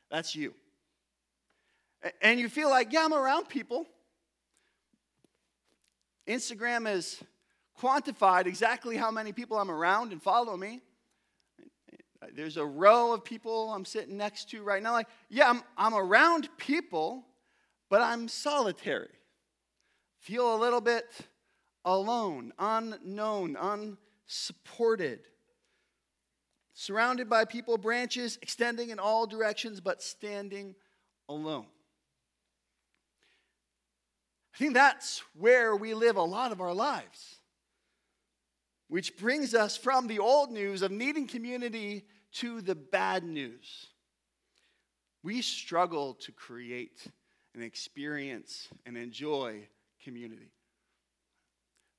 That's 0.09 0.35
you. 0.35 0.53
And 2.21 2.39
you 2.39 2.49
feel 2.49 2.69
like, 2.69 2.91
yeah, 2.91 3.05
I'm 3.05 3.13
around 3.13 3.49
people. 3.49 3.85
Instagram 6.27 6.87
has 6.87 7.21
quantified 7.79 8.45
exactly 8.45 8.97
how 8.97 9.11
many 9.11 9.31
people 9.31 9.57
I'm 9.57 9.71
around 9.71 10.11
and 10.11 10.21
follow 10.21 10.57
me. 10.57 10.81
There's 12.35 12.57
a 12.57 12.65
row 12.65 13.13
of 13.13 13.23
people 13.23 13.71
I'm 13.71 13.85
sitting 13.85 14.17
next 14.17 14.49
to 14.51 14.61
right 14.63 14.83
now. 14.83 14.91
Like, 14.91 15.07
yeah, 15.29 15.49
I'm, 15.49 15.61
I'm 15.77 15.93
around 15.93 16.49
people, 16.57 17.25
but 17.89 18.01
I'm 18.01 18.27
solitary. 18.27 19.09
Feel 20.19 20.55
a 20.55 20.57
little 20.57 20.81
bit 20.81 21.05
alone, 21.85 22.53
unknown, 22.59 23.57
unsupported. 23.59 25.21
Surrounded 26.73 27.29
by 27.29 27.45
people, 27.45 27.77
branches 27.77 28.37
extending 28.41 28.89
in 28.89 28.99
all 28.99 29.27
directions, 29.27 29.81
but 29.81 30.01
standing 30.01 30.75
alone. 31.27 31.65
I 34.53 34.57
think 34.57 34.73
that's 34.73 35.21
where 35.37 35.75
we 35.75 35.93
live 35.93 36.15
a 36.15 36.23
lot 36.23 36.51
of 36.51 36.61
our 36.61 36.73
lives. 36.73 37.37
Which 38.87 39.17
brings 39.17 39.53
us 39.53 39.77
from 39.77 40.07
the 40.07 40.19
old 40.19 40.51
news 40.51 40.81
of 40.81 40.91
needing 40.91 41.27
community 41.27 42.05
to 42.33 42.61
the 42.61 42.75
bad 42.75 43.23
news. 43.23 43.87
We 45.23 45.41
struggle 45.41 46.15
to 46.15 46.31
create 46.31 47.07
and 47.53 47.63
experience 47.63 48.67
and 48.85 48.97
enjoy 48.97 49.67
community. 50.03 50.51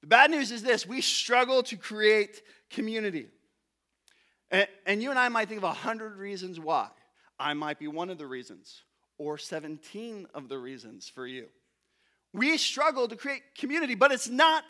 The 0.01 0.07
bad 0.07 0.31
news 0.31 0.51
is 0.51 0.63
this 0.63 0.87
we 0.87 1.01
struggle 1.01 1.63
to 1.65 1.77
create 1.77 2.43
community. 2.71 3.29
And, 4.51 4.67
and 4.87 5.03
you 5.03 5.11
and 5.11 5.19
I 5.19 5.29
might 5.29 5.49
think 5.49 5.59
of 5.59 5.65
a 5.65 5.73
hundred 5.73 6.17
reasons 6.17 6.59
why. 6.59 6.89
I 7.39 7.55
might 7.55 7.79
be 7.79 7.89
one 7.89 8.11
of 8.11 8.19
the 8.19 8.27
reasons, 8.27 8.83
or 9.17 9.39
17 9.39 10.27
of 10.35 10.49
the 10.49 10.59
reasons 10.59 11.09
for 11.09 11.27
you. 11.27 11.47
We 12.33 12.59
struggle 12.59 13.09
to 13.09 13.17
create 13.17 13.43
community, 13.57 13.95
but 13.95 14.13
it's 14.13 14.29
not, 14.29 14.65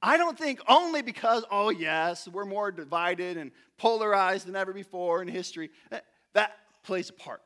I 0.00 0.16
don't 0.16 0.38
think, 0.38 0.60
only 0.66 1.02
because, 1.02 1.44
oh, 1.50 1.70
yes, 1.70 2.26
we're 2.26 2.46
more 2.46 2.72
divided 2.72 3.36
and 3.36 3.52
polarized 3.76 4.46
than 4.46 4.56
ever 4.56 4.72
before 4.72 5.22
in 5.22 5.28
history. 5.28 5.70
Eh, 5.92 6.00
that 6.32 6.56
plays 6.82 7.10
a 7.10 7.12
part. 7.12 7.42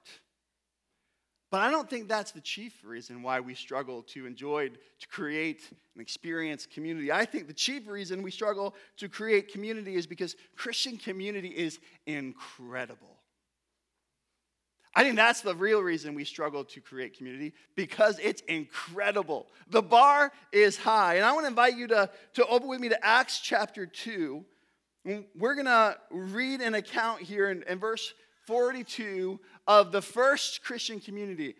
But 1.50 1.62
I 1.62 1.70
don't 1.70 1.88
think 1.88 2.08
that's 2.08 2.32
the 2.32 2.42
chief 2.42 2.84
reason 2.84 3.22
why 3.22 3.40
we 3.40 3.54
struggle 3.54 4.02
to 4.08 4.26
enjoy, 4.26 4.68
to 4.68 5.08
create 5.08 5.62
and 5.94 6.02
experience 6.02 6.66
community. 6.66 7.10
I 7.10 7.24
think 7.24 7.46
the 7.46 7.54
chief 7.54 7.88
reason 7.88 8.22
we 8.22 8.30
struggle 8.30 8.74
to 8.98 9.08
create 9.08 9.50
community 9.50 9.94
is 9.94 10.06
because 10.06 10.36
Christian 10.56 10.98
community 10.98 11.48
is 11.48 11.78
incredible. 12.06 13.16
I 14.94 15.04
think 15.04 15.16
that's 15.16 15.42
the 15.42 15.54
real 15.54 15.80
reason 15.80 16.14
we 16.14 16.24
struggle 16.24 16.64
to 16.64 16.80
create 16.80 17.16
community 17.16 17.54
because 17.76 18.18
it's 18.18 18.42
incredible. 18.42 19.46
The 19.70 19.82
bar 19.82 20.32
is 20.52 20.76
high. 20.76 21.14
And 21.14 21.24
I 21.24 21.32
want 21.32 21.44
to 21.44 21.48
invite 21.48 21.76
you 21.76 21.86
to, 21.88 22.10
to 22.34 22.46
open 22.46 22.68
with 22.68 22.80
me 22.80 22.88
to 22.90 23.06
Acts 23.06 23.38
chapter 23.38 23.86
2. 23.86 24.44
We're 25.36 25.54
going 25.54 25.66
to 25.66 25.96
read 26.10 26.60
an 26.60 26.74
account 26.74 27.22
here 27.22 27.50
in, 27.50 27.62
in 27.68 27.78
verse 27.78 28.12
42 28.48 29.38
of 29.68 29.92
the 29.92 30.02
first 30.02 30.64
Christian 30.64 30.98
community. 30.98 31.54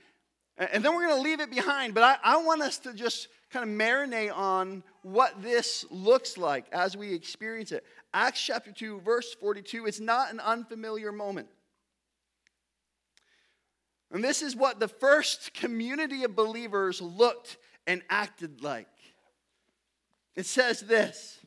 And 0.57 0.85
then 0.85 0.95
we're 0.95 1.07
going 1.07 1.17
to 1.17 1.23
leave 1.23 1.41
it 1.41 1.51
behind, 1.51 1.95
but 1.95 2.03
I, 2.03 2.17
I 2.25 2.43
want 2.43 2.63
us 2.63 2.79
to 2.79 2.93
just 2.93 3.29
kind 3.53 3.69
of 3.69 3.77
marinate 3.77 4.37
on 4.37 4.83
what 5.03 5.41
this 5.41 5.85
looks 5.91 6.37
like 6.37 6.67
as 6.73 6.97
we 6.97 7.15
experience 7.15 7.71
it. 7.71 7.85
Acts 8.13 8.43
chapter 8.43 8.73
2, 8.73 9.03
verse 9.03 9.35
42, 9.35 9.87
it's 9.87 10.01
not 10.01 10.33
an 10.33 10.41
unfamiliar 10.41 11.13
moment. 11.13 11.49
And 14.11 14.25
this 14.25 14.43
is 14.43 14.57
what 14.57 14.81
the 14.81 14.89
first 14.89 15.53
community 15.53 16.25
of 16.25 16.35
believers 16.35 17.03
looked 17.03 17.59
and 17.87 18.03
acted 18.09 18.63
like. 18.63 18.89
It 20.35 20.47
says 20.47 20.81
this 20.81 21.39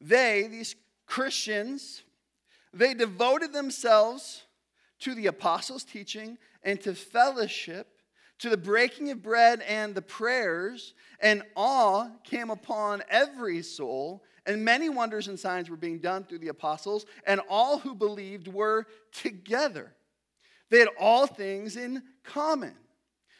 They, 0.00 0.46
these 0.48 0.76
Christians, 1.06 2.04
they 2.72 2.94
devoted 2.94 3.52
themselves 3.52 4.44
to 5.00 5.14
the 5.14 5.26
apostles' 5.26 5.84
teaching 5.84 6.38
and 6.62 6.80
to 6.82 6.94
fellowship, 6.94 7.88
to 8.38 8.48
the 8.48 8.56
breaking 8.56 9.10
of 9.10 9.22
bread 9.22 9.62
and 9.62 9.94
the 9.94 10.02
prayers, 10.02 10.94
and 11.20 11.42
awe 11.56 12.08
came 12.24 12.50
upon 12.50 13.02
every 13.08 13.62
soul, 13.62 14.22
and 14.46 14.64
many 14.64 14.88
wonders 14.88 15.28
and 15.28 15.38
signs 15.38 15.68
were 15.68 15.76
being 15.76 15.98
done 15.98 16.24
through 16.24 16.38
the 16.38 16.48
apostles, 16.48 17.06
and 17.26 17.40
all 17.48 17.78
who 17.78 17.94
believed 17.94 18.48
were 18.48 18.86
together. 19.12 19.94
They 20.70 20.78
had 20.78 20.88
all 20.98 21.26
things 21.26 21.76
in 21.76 22.02
common. 22.22 22.74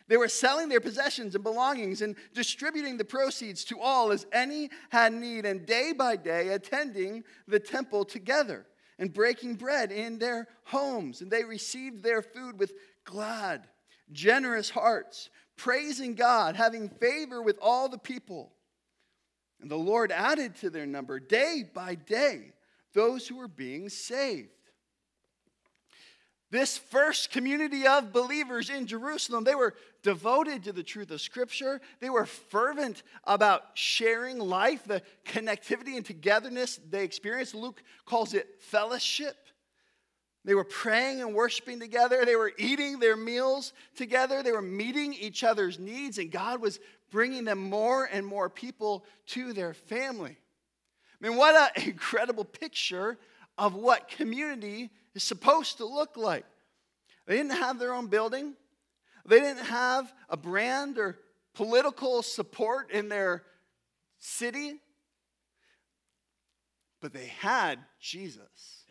They 0.09 0.17
were 0.17 0.29
selling 0.29 0.69
their 0.69 0.81
possessions 0.81 1.37
and 1.37 1.45
belongings 1.45 2.03
and 2.03 2.17
distributing 2.35 2.97
the 2.97 3.05
proceeds 3.05 3.65
to 3.67 3.79
all 3.79 4.11
as 4.11 4.27
any 4.33 4.71
had 4.91 5.13
need, 5.13 5.47
and 5.47 5.65
day 5.65 5.93
by 5.93 6.17
day 6.17 6.49
attending 6.49 7.23
the 7.47 7.61
temple 7.61 8.05
together 8.05 8.67
and 9.01 9.13
breaking 9.13 9.55
bread 9.55 9.91
in 9.91 10.19
their 10.19 10.47
homes. 10.65 11.23
And 11.23 11.31
they 11.31 11.43
received 11.43 12.03
their 12.03 12.23
food 12.23 12.61
with 12.61 12.75
glad, 13.05 13.67
generous 14.13 14.71
hearts, 14.71 15.31
praising 15.57 16.15
God, 16.15 16.55
having 16.55 16.89
favor 16.89 17.43
with 17.43 17.59
all 17.61 17.89
the 17.89 17.99
people. 17.99 18.53
And 19.61 19.71
the 19.71 19.77
Lord 19.77 20.13
added 20.13 20.55
to 20.57 20.71
their 20.71 20.87
number 20.87 21.19
day 21.19 21.65
by 21.75 21.95
day 21.97 22.53
those 22.93 23.27
who 23.27 23.37
were 23.37 23.49
being 23.49 23.89
saved. 23.89 24.51
This 26.51 26.77
first 26.77 27.31
community 27.31 27.87
of 27.87 28.13
believers 28.13 28.71
in 28.71 28.87
Jerusalem, 28.87 29.45
they 29.45 29.55
were 29.55 29.75
devoted 30.03 30.65
to 30.65 30.73
the 30.73 30.83
truth 30.83 31.13
of 31.13 31.21
Scripture. 31.21 31.81
They 32.01 32.11
were 32.11 32.27
fervent 32.27 33.05
about 33.25 33.63
sharing 33.75 34.39
life, 34.39 34.83
the 34.85 35.03
connectivity 35.25 35.97
and 35.97 36.05
togetherness 36.05 36.81
they 36.91 37.05
experienced. 37.05 37.55
Luke 37.55 37.83
calls 38.05 38.35
it 38.35 38.49
fellowship. 38.59 39.37
They 40.45 40.55
were 40.55 40.65
praying 40.65 41.21
and 41.21 41.35
worshiping 41.35 41.79
together. 41.79 42.25
They 42.25 42.37
were 42.37 42.53
eating 42.59 42.99
their 42.99 43.17
meals 43.17 43.73
together. 43.95 44.43
They 44.43 44.53
were 44.53 44.63
meeting 44.63 45.15
each 45.15 45.45
other's 45.45 45.79
needs, 45.79 46.19
and 46.19 46.33
God 46.33 46.61
was 46.61 46.81
bringing 47.13 47.45
them 47.45 47.59
more 47.59 48.09
and 48.11 48.27
more 48.27 48.49
people 48.49 49.05
to 49.29 49.53
their 49.53 49.75
family. 49.75 50.37
I 51.23 51.29
mean, 51.29 51.37
what 51.37 51.73
an 51.77 51.85
incredible 51.89 52.45
picture 52.45 53.19
of 53.59 53.75
what 53.75 54.09
community 54.09 54.91
is 55.15 55.23
supposed 55.23 55.79
to 55.79 55.85
look 55.85 56.17
like. 56.17 56.45
They 57.27 57.37
didn't 57.37 57.53
have 57.53 57.79
their 57.79 57.95
own 57.95 58.07
building, 58.07 58.55
they 59.27 59.41
didn't 59.41 59.67
have 59.67 60.13
a 60.29 60.37
brand 60.37 60.99
or 60.99 61.19
political 61.55 62.23
support 62.23 62.91
in 62.91 63.09
their 63.09 63.43
city, 64.19 64.81
but 67.01 67.13
they 67.13 67.27
had 67.27 67.79
Jesus. 68.01 68.85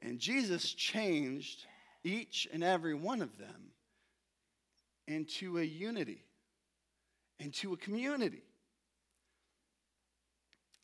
And 0.00 0.18
Jesus 0.18 0.72
changed 0.72 1.64
each 2.04 2.48
and 2.52 2.64
every 2.64 2.94
one 2.94 3.22
of 3.22 3.38
them 3.38 3.70
into 5.06 5.58
a 5.58 5.62
unity, 5.62 6.24
into 7.38 7.72
a 7.72 7.76
community. 7.76 8.42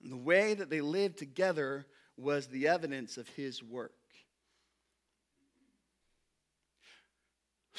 And 0.02 0.12
the 0.12 0.16
way 0.16 0.54
that 0.54 0.71
they 0.71 0.80
lived 0.80 1.18
together 1.18 1.87
was 2.16 2.47
the 2.47 2.68
evidence 2.68 3.16
of 3.16 3.28
his 3.30 3.62
work. 3.62 3.92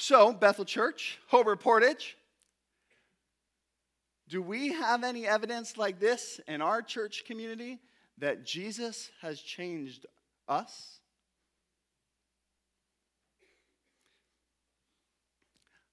So, 0.00 0.32
Bethel 0.32 0.64
Church, 0.64 1.18
Hobart 1.26 1.60
Portage, 1.60 2.16
do 4.30 4.40
we 4.40 4.72
have 4.72 5.04
any 5.04 5.26
evidence 5.26 5.76
like 5.76 6.00
this 6.00 6.40
in 6.48 6.62
our 6.62 6.80
church 6.80 7.26
community 7.26 7.78
that 8.16 8.46
Jesus 8.46 9.10
has 9.20 9.42
changed 9.42 10.06
us? 10.48 11.00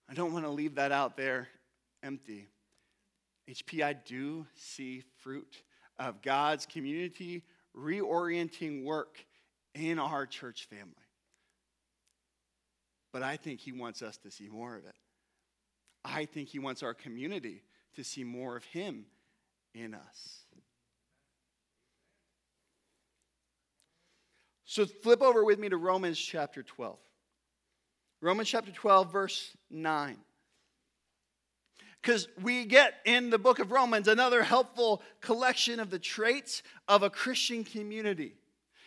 I 0.10 0.14
don't 0.14 0.32
want 0.32 0.46
to 0.46 0.52
leave 0.52 0.76
that 0.76 0.94
out 0.94 1.18
there 1.18 1.50
empty. 2.02 2.48
HP, 3.50 3.84
I 3.84 3.92
do 3.92 4.48
see 4.56 5.04
fruit 5.22 5.64
of 6.00 6.22
God's 6.22 6.66
community 6.66 7.44
reorienting 7.76 8.86
work 8.86 9.18
in 9.76 10.00
our 10.00 10.26
church 10.26 10.66
family. 10.70 11.07
But 13.18 13.26
I 13.26 13.36
think 13.36 13.62
He 13.62 13.72
wants 13.72 14.04
us 14.04 14.16
to 14.18 14.30
see 14.30 14.48
more 14.48 14.76
of 14.76 14.86
it. 14.86 14.94
I 16.06 16.26
think 16.26 16.50
He 16.50 16.60
wants 16.60 16.84
our 16.84 16.94
community 16.94 17.64
to 17.96 18.04
see 18.04 18.24
more 18.24 18.56
of 18.56 18.64
Him 18.66 19.08
in 19.74 19.96
us. 19.96 20.46
So 24.66 24.86
flip 24.86 25.24
over 25.24 25.44
with 25.44 25.58
me 25.58 25.68
to 25.68 25.78
Romans 25.78 26.20
chapter 26.20 26.62
12. 26.62 27.00
Romans 28.22 28.50
chapter 28.50 28.72
12, 28.72 29.12
verse 29.12 29.58
9. 29.72 30.16
Because 32.00 32.28
we 32.44 32.66
get 32.66 32.94
in 33.04 33.32
the 33.32 33.40
book 33.40 33.58
of 33.58 33.72
Romans 33.72 34.08
another 34.08 34.44
helpful 34.44 35.02
collection 35.22 35.80
of 35.80 35.90
the 35.90 35.98
traits 35.98 36.62
of 36.88 37.02
a 37.02 37.10
Christian 37.10 37.64
community. 37.64 38.36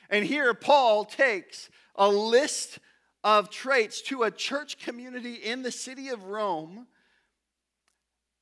And 0.08 0.24
here 0.24 0.54
Paul 0.54 1.04
takes 1.04 1.68
a 1.96 2.08
list 2.08 2.78
of 3.22 3.50
traits 3.50 4.00
to 4.02 4.22
a 4.22 4.30
church 4.30 4.78
community 4.78 5.34
in 5.34 5.62
the 5.62 5.70
city 5.70 6.08
of 6.08 6.24
Rome, 6.24 6.86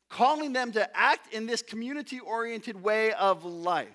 calling 0.08 0.52
them 0.52 0.72
to 0.72 0.96
act 0.96 1.32
in 1.34 1.46
this 1.46 1.62
community 1.62 2.20
oriented 2.20 2.82
way 2.82 3.12
of 3.12 3.44
life. 3.44 3.88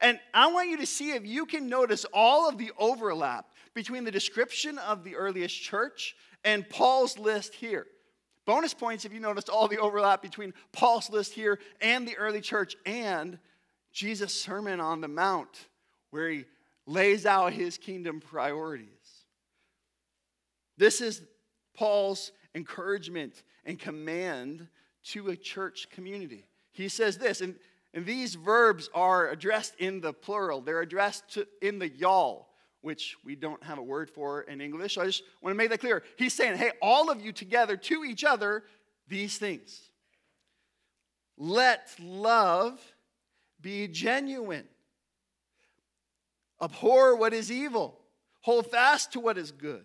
And 0.00 0.20
I 0.32 0.52
want 0.52 0.68
you 0.68 0.76
to 0.78 0.86
see 0.86 1.12
if 1.12 1.26
you 1.26 1.44
can 1.44 1.68
notice 1.68 2.06
all 2.12 2.48
of 2.48 2.56
the 2.56 2.70
overlap 2.78 3.46
between 3.74 4.04
the 4.04 4.10
description 4.10 4.78
of 4.78 5.04
the 5.04 5.16
earliest 5.16 5.60
church 5.60 6.14
and 6.44 6.68
Paul's 6.68 7.18
list 7.18 7.54
here. 7.54 7.86
Bonus 8.46 8.72
points 8.72 9.04
if 9.04 9.12
you 9.12 9.20
noticed 9.20 9.50
all 9.50 9.68
the 9.68 9.78
overlap 9.78 10.22
between 10.22 10.54
Paul's 10.72 11.10
list 11.10 11.34
here 11.34 11.58
and 11.80 12.08
the 12.08 12.16
early 12.16 12.40
church 12.40 12.76
and 12.86 13.38
Jesus' 13.92 14.32
Sermon 14.40 14.80
on 14.80 15.00
the 15.00 15.08
Mount, 15.08 15.68
where 16.10 16.30
he 16.30 16.44
lays 16.86 17.26
out 17.26 17.52
his 17.52 17.76
kingdom 17.76 18.20
priorities. 18.20 18.88
This 20.78 21.02
is 21.02 21.22
Paul's 21.74 22.32
encouragement 22.54 23.42
and 23.66 23.78
command 23.78 24.68
to 25.08 25.28
a 25.28 25.36
church 25.36 25.88
community. 25.90 26.46
He 26.72 26.88
says 26.88 27.18
this, 27.18 27.40
and, 27.40 27.56
and 27.92 28.06
these 28.06 28.36
verbs 28.36 28.88
are 28.94 29.28
addressed 29.28 29.74
in 29.78 30.00
the 30.00 30.12
plural, 30.12 30.62
they're 30.62 30.80
addressed 30.80 31.34
to, 31.34 31.46
in 31.60 31.78
the 31.78 31.88
y'all 31.88 32.48
which 32.80 33.16
we 33.24 33.34
don't 33.34 33.62
have 33.64 33.78
a 33.78 33.82
word 33.82 34.08
for 34.08 34.42
in 34.42 34.60
English. 34.60 34.94
So 34.94 35.02
I 35.02 35.06
just 35.06 35.22
want 35.42 35.52
to 35.52 35.56
make 35.56 35.70
that 35.70 35.80
clear. 35.80 36.02
He's 36.16 36.32
saying, 36.32 36.56
hey, 36.56 36.70
all 36.80 37.10
of 37.10 37.20
you 37.20 37.32
together 37.32 37.76
to 37.76 38.04
each 38.04 38.24
other, 38.24 38.64
these 39.08 39.36
things. 39.36 39.90
Let 41.36 41.90
love 42.00 42.80
be 43.60 43.88
genuine. 43.88 44.66
Abhor 46.62 47.16
what 47.16 47.32
is 47.32 47.50
evil. 47.50 47.98
Hold 48.42 48.70
fast 48.70 49.12
to 49.12 49.20
what 49.20 49.38
is 49.38 49.50
good. 49.50 49.84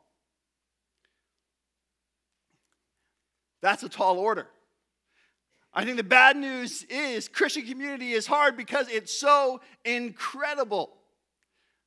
That's 3.61 3.83
a 3.83 3.89
tall 3.89 4.17
order. 4.17 4.47
I 5.73 5.85
think 5.85 5.97
the 5.97 6.03
bad 6.03 6.35
news 6.35 6.83
is 6.83 7.27
Christian 7.27 7.65
community 7.65 8.11
is 8.11 8.27
hard 8.27 8.57
because 8.57 8.89
it's 8.89 9.13
so 9.17 9.61
incredible. 9.85 10.91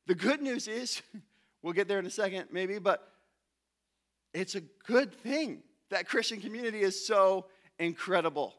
The 0.07 0.15
good 0.15 0.41
news 0.41 0.69
is, 0.69 1.03
we'll 1.63 1.75
get 1.75 1.89
there 1.89 1.99
in 1.99 2.07
a 2.07 2.11
second 2.11 2.47
maybe, 2.51 2.79
but 2.79 3.07
it's 4.33 4.55
a 4.55 4.63
good 4.87 5.13
thing 5.13 5.63
that 5.91 6.09
Christian 6.09 6.41
community 6.41 6.81
is 6.81 7.07
so 7.07 7.47
incredible. 7.79 8.55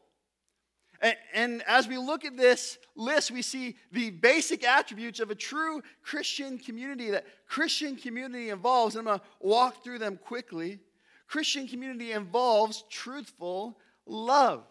And, 1.01 1.17
and, 1.33 1.63
as 1.67 1.87
we 1.89 1.97
look 1.97 2.23
at 2.23 2.37
this 2.37 2.77
list, 2.95 3.29
we 3.29 3.41
see 3.41 3.75
the 3.91 4.11
basic 4.11 4.63
attributes 4.63 5.19
of 5.19 5.29
a 5.29 5.35
true 5.35 5.81
Christian 6.01 6.57
community 6.57 7.11
that 7.11 7.25
Christian 7.47 7.97
community 7.97 8.49
involves. 8.49 8.95
And 8.95 9.01
I'm 9.07 9.17
going 9.17 9.19
to 9.19 9.25
walk 9.41 9.83
through 9.83 9.99
them 9.99 10.17
quickly. 10.17 10.79
Christian 11.27 11.67
community 11.67 12.11
involves 12.11 12.83
truthful 12.89 13.77
love. 14.05 14.63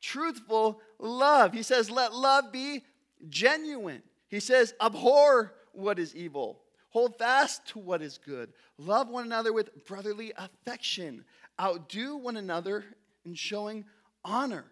truthful 0.00 0.80
love. 0.98 1.52
He 1.52 1.62
says, 1.62 1.90
let 1.90 2.14
love 2.14 2.52
be 2.52 2.84
genuine. 3.28 4.02
He 4.28 4.40
says, 4.40 4.74
abhor 4.80 5.54
what 5.72 5.98
is 5.98 6.14
evil, 6.14 6.60
hold 6.90 7.18
fast 7.18 7.66
to 7.68 7.78
what 7.78 8.02
is 8.02 8.18
good, 8.18 8.52
love 8.78 9.08
one 9.08 9.24
another 9.24 9.52
with 9.52 9.84
brotherly 9.84 10.32
affection, 10.36 11.24
outdo 11.60 12.16
one 12.16 12.36
another 12.36 12.84
in 13.24 13.34
showing 13.34 13.84
honor. 14.24 14.64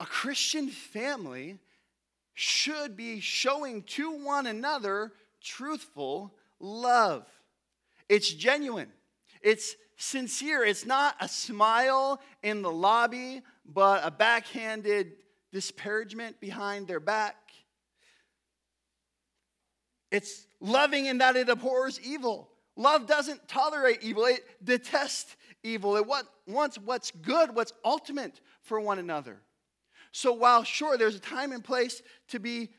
A 0.00 0.06
Christian 0.06 0.68
family 0.68 1.58
should 2.34 2.96
be 2.96 3.20
showing 3.20 3.82
to 3.82 4.10
one 4.10 4.46
another 4.46 5.12
truthful 5.40 6.34
love. 6.58 7.26
It's 8.08 8.32
genuine, 8.32 8.90
it's 9.44 9.76
sincere. 9.96 10.64
It's 10.64 10.84
not 10.84 11.14
a 11.20 11.28
smile 11.28 12.20
in 12.42 12.62
the 12.62 12.72
lobby, 12.72 13.42
but 13.64 14.04
a 14.04 14.10
backhanded 14.10 15.12
disparagement 15.52 16.40
behind 16.40 16.88
their 16.88 16.98
back. 16.98 17.36
It's 20.10 20.46
loving 20.60 21.06
in 21.06 21.18
that 21.18 21.36
it 21.36 21.48
abhors 21.48 22.00
evil. 22.00 22.48
Love 22.76 23.06
doesn't 23.06 23.46
tolerate 23.46 23.98
evil, 24.02 24.24
it 24.24 24.44
detests 24.64 25.36
evil. 25.62 25.96
It 25.96 26.06
wants 26.46 26.78
what's 26.78 27.10
good, 27.12 27.54
what's 27.54 27.72
ultimate 27.84 28.40
for 28.62 28.80
one 28.80 28.98
another. 28.98 29.40
So, 30.10 30.32
while 30.32 30.64
sure, 30.64 30.96
there's 30.96 31.16
a 31.16 31.20
time 31.20 31.52
and 31.52 31.62
place 31.62 32.02
to 32.28 32.38
be 32.38 32.70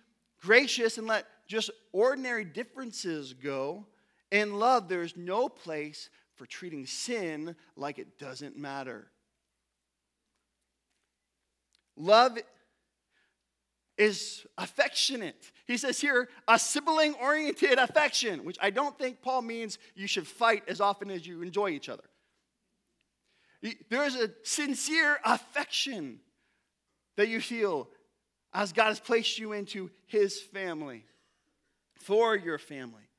gracious 0.41 0.97
and 0.97 1.07
let 1.07 1.25
just 1.47 1.69
ordinary 1.91 2.45
differences 2.45 3.33
go, 3.33 3.85
in 4.31 4.59
love, 4.59 4.87
there's 4.87 5.15
no 5.15 5.47
place 5.47 6.09
for 6.35 6.45
treating 6.45 6.85
sin 6.85 7.55
like 7.75 7.99
it 7.99 8.17
doesn't 8.19 8.57
matter. 8.57 9.07
Love 11.97 12.37
is 13.97 14.45
affectionate. 14.57 15.51
He 15.65 15.77
says 15.77 16.01
here, 16.01 16.27
a 16.47 16.59
sibling 16.59 17.13
oriented 17.15 17.79
affection, 17.79 18.43
which 18.43 18.57
I 18.61 18.69
don't 18.69 18.97
think 18.97 19.21
Paul 19.21 19.41
means 19.41 19.79
you 19.95 20.07
should 20.07 20.27
fight 20.27 20.63
as 20.67 20.81
often 20.81 21.09
as 21.09 21.25
you 21.25 21.41
enjoy 21.41 21.69
each 21.69 21.87
other. 21.87 22.03
There 23.89 24.05
is 24.05 24.15
a 24.15 24.29
sincere 24.43 25.17
affection 25.23 26.19
that 27.15 27.29
you 27.29 27.39
feel 27.39 27.87
as 28.53 28.73
God 28.73 28.87
has 28.87 28.99
placed 28.99 29.39
you 29.39 29.53
into 29.53 29.89
His 30.05 30.39
family, 30.39 31.05
for 31.95 32.35
your 32.35 32.57
family. 32.57 33.09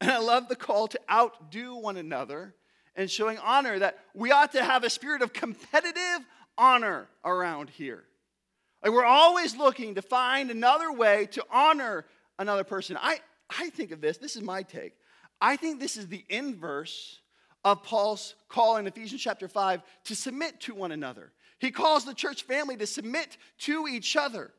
And 0.00 0.10
I 0.10 0.18
love 0.18 0.48
the 0.48 0.56
call 0.56 0.88
to 0.88 1.00
outdo 1.10 1.76
one 1.76 1.96
another 1.96 2.54
and 2.94 3.10
showing 3.10 3.38
honor 3.38 3.78
that 3.78 3.98
we 4.14 4.30
ought 4.30 4.52
to 4.52 4.64
have 4.64 4.84
a 4.84 4.90
spirit 4.90 5.22
of 5.22 5.32
competitive 5.32 6.26
honor 6.58 7.08
around 7.24 7.70
here. 7.70 8.04
Like 8.82 8.92
we're 8.92 9.04
always 9.04 9.56
looking 9.56 9.94
to 9.94 10.02
find 10.02 10.50
another 10.50 10.92
way 10.92 11.26
to 11.32 11.44
honor 11.50 12.04
another 12.38 12.64
person. 12.64 12.96
I, 13.00 13.20
I 13.50 13.70
think 13.70 13.90
of 13.90 14.00
this, 14.00 14.18
this 14.18 14.36
is 14.36 14.42
my 14.42 14.62
take. 14.62 14.94
I 15.40 15.56
think 15.56 15.80
this 15.80 15.96
is 15.96 16.08
the 16.08 16.24
inverse 16.28 17.20
of 17.64 17.82
Paul's 17.82 18.34
call 18.48 18.76
in 18.76 18.86
Ephesians 18.86 19.22
chapter 19.22 19.48
5 19.48 19.82
to 20.04 20.14
submit 20.14 20.60
to 20.62 20.74
one 20.74 20.92
another. 20.92 21.32
He 21.58 21.70
calls 21.70 22.04
the 22.04 22.14
church 22.14 22.44
family 22.44 22.76
to 22.76 22.86
submit 22.86 23.36
to 23.60 23.86
each 23.88 24.16
other 24.16 24.52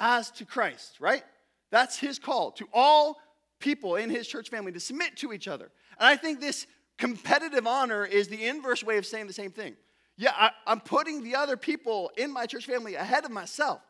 as 0.00 0.30
to 0.32 0.44
Christ, 0.44 0.96
right? 0.98 1.22
That's 1.70 1.98
his 1.98 2.18
call 2.18 2.52
to 2.52 2.66
all 2.72 3.18
people 3.58 3.96
in 3.96 4.10
his 4.10 4.26
church 4.26 4.50
family 4.50 4.72
to 4.72 4.80
submit 4.80 5.16
to 5.18 5.32
each 5.32 5.48
other. 5.48 5.70
And 5.98 6.08
I 6.08 6.16
think 6.16 6.40
this 6.40 6.66
competitive 6.96 7.66
honor 7.66 8.04
is 8.04 8.28
the 8.28 8.46
inverse 8.46 8.82
way 8.84 8.98
of 8.98 9.06
saying 9.06 9.26
the 9.26 9.32
same 9.32 9.50
thing. 9.50 9.76
Yeah, 10.16 10.32
I, 10.36 10.50
am 10.66 10.80
putting 10.80 11.22
the 11.22 11.36
other 11.36 11.56
people 11.56 12.10
in 12.16 12.32
my 12.32 12.46
church 12.46 12.66
family 12.66 12.96
ahead 12.96 13.24
of 13.24 13.30
myself. 13.30 13.80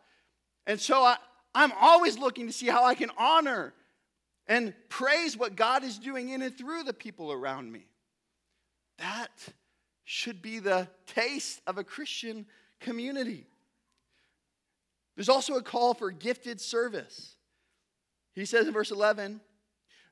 And 0.67 0.79
so 0.79 1.03
I, 1.03 1.17
I'm 1.55 1.73
always 1.81 2.19
looking 2.19 2.47
to 2.47 2.53
see 2.53 2.67
how 2.67 2.85
I 2.85 2.95
can 2.95 3.11
honor 3.17 3.73
and 4.47 4.75
praise 4.89 5.37
what 5.37 5.57
God 5.57 5.85
is 5.85 5.99
doing 5.99 6.29
in 6.29 6.43
and 6.43 6.57
through 6.57 6.85
the 6.85 6.93
people 6.93 7.33
around 7.33 7.73
me. 7.73 7.87
That 8.99 9.31
should 10.05 10.43
be 10.43 10.59
the 10.59 10.89
taste 11.07 11.61
of 11.67 11.79
a 11.79 11.85
Christian 11.85 12.47
community. 12.81 13.47
There's 15.17 15.29
also 15.29 15.55
a 15.55 15.63
call 15.63 15.95
for 15.95 16.11
gifted 16.11 16.61
service. 16.61 17.37
He 18.35 18.45
says 18.45 18.67
in 18.67 18.73
verse 18.73 18.91
11, 18.91 19.41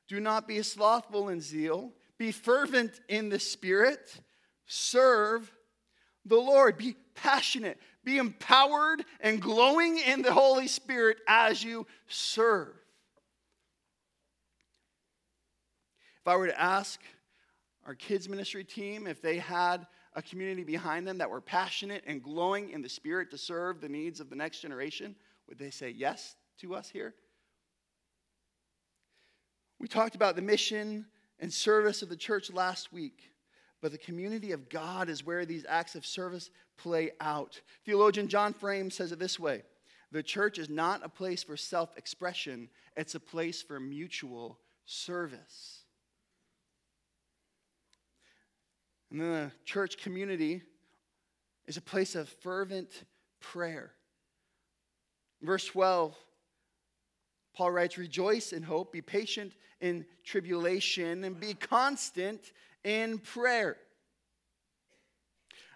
Do 0.07 0.19
not 0.19 0.47
be 0.47 0.61
slothful 0.61 1.29
in 1.29 1.41
zeal, 1.41 1.91
be 2.17 2.31
fervent 2.31 2.99
in 3.09 3.29
the 3.29 3.39
spirit, 3.39 4.21
serve 4.65 5.51
the 6.25 6.35
Lord, 6.35 6.77
be 6.77 6.95
passionate, 7.15 7.77
be 8.03 8.17
empowered 8.17 9.03
and 9.19 9.41
glowing 9.41 9.97
in 9.97 10.21
the 10.21 10.33
Holy 10.33 10.67
Spirit 10.67 11.17
as 11.27 11.63
you 11.63 11.87
serve. 12.07 12.75
If 16.21 16.27
I 16.27 16.35
were 16.35 16.47
to 16.47 16.61
ask 16.61 16.99
our 17.85 17.95
kids 17.95 18.27
ministry 18.27 18.63
team, 18.63 19.07
if 19.07 19.21
they 19.21 19.37
had 19.37 19.87
a 20.13 20.21
community 20.21 20.63
behind 20.63 21.07
them 21.07 21.19
that 21.19 21.29
were 21.29 21.39
passionate 21.39 22.03
and 22.05 22.21
glowing 22.21 22.69
in 22.71 22.81
the 22.81 22.89
spirit 22.89 23.31
to 23.31 23.37
serve 23.37 23.79
the 23.79 23.87
needs 23.87 24.19
of 24.19 24.29
the 24.29 24.35
next 24.35 24.59
generation, 24.59 25.15
would 25.47 25.57
they 25.57 25.69
say 25.69 25.89
yes 25.89 26.35
to 26.59 26.75
us 26.75 26.89
here? 26.89 27.13
We 29.79 29.87
talked 29.87 30.15
about 30.15 30.35
the 30.35 30.41
mission 30.41 31.05
and 31.39 31.53
service 31.53 32.01
of 32.01 32.09
the 32.09 32.15
church 32.15 32.51
last 32.51 32.91
week, 32.91 33.31
but 33.81 33.91
the 33.91 33.97
community 33.97 34.51
of 34.51 34.69
God 34.69 35.07
is 35.07 35.25
where 35.25 35.45
these 35.45 35.65
acts 35.67 35.95
of 35.95 36.05
service 36.05 36.49
play 36.77 37.11
out. 37.21 37.61
Theologian 37.85 38.27
John 38.27 38.53
Frame 38.53 38.89
says 38.89 39.11
it 39.11 39.19
this 39.19 39.39
way 39.39 39.63
The 40.11 40.23
church 40.23 40.57
is 40.57 40.69
not 40.69 41.05
a 41.05 41.09
place 41.09 41.43
for 41.43 41.55
self 41.55 41.95
expression, 41.97 42.69
it's 42.95 43.15
a 43.15 43.19
place 43.19 43.61
for 43.61 43.79
mutual 43.79 44.59
service. 44.85 45.83
And 49.11 49.21
then 49.21 49.31
the 49.31 49.51
church 49.63 49.97
community 49.97 50.63
is 51.65 51.77
a 51.77 51.81
place 51.81 52.15
of 52.15 52.27
fervent 52.27 53.03
prayer. 53.39 53.93
Verse 55.41 55.65
12, 55.65 56.15
Paul 57.55 57.71
writes, 57.71 57.97
Rejoice 57.97 58.51
in 58.51 58.63
hope, 58.63 58.91
be 58.91 59.01
patient 59.01 59.53
in 59.81 60.05
tribulation, 60.23 61.23
and 61.23 61.39
be 61.39 61.53
constant 61.53 62.51
in 62.83 63.19
prayer. 63.19 63.77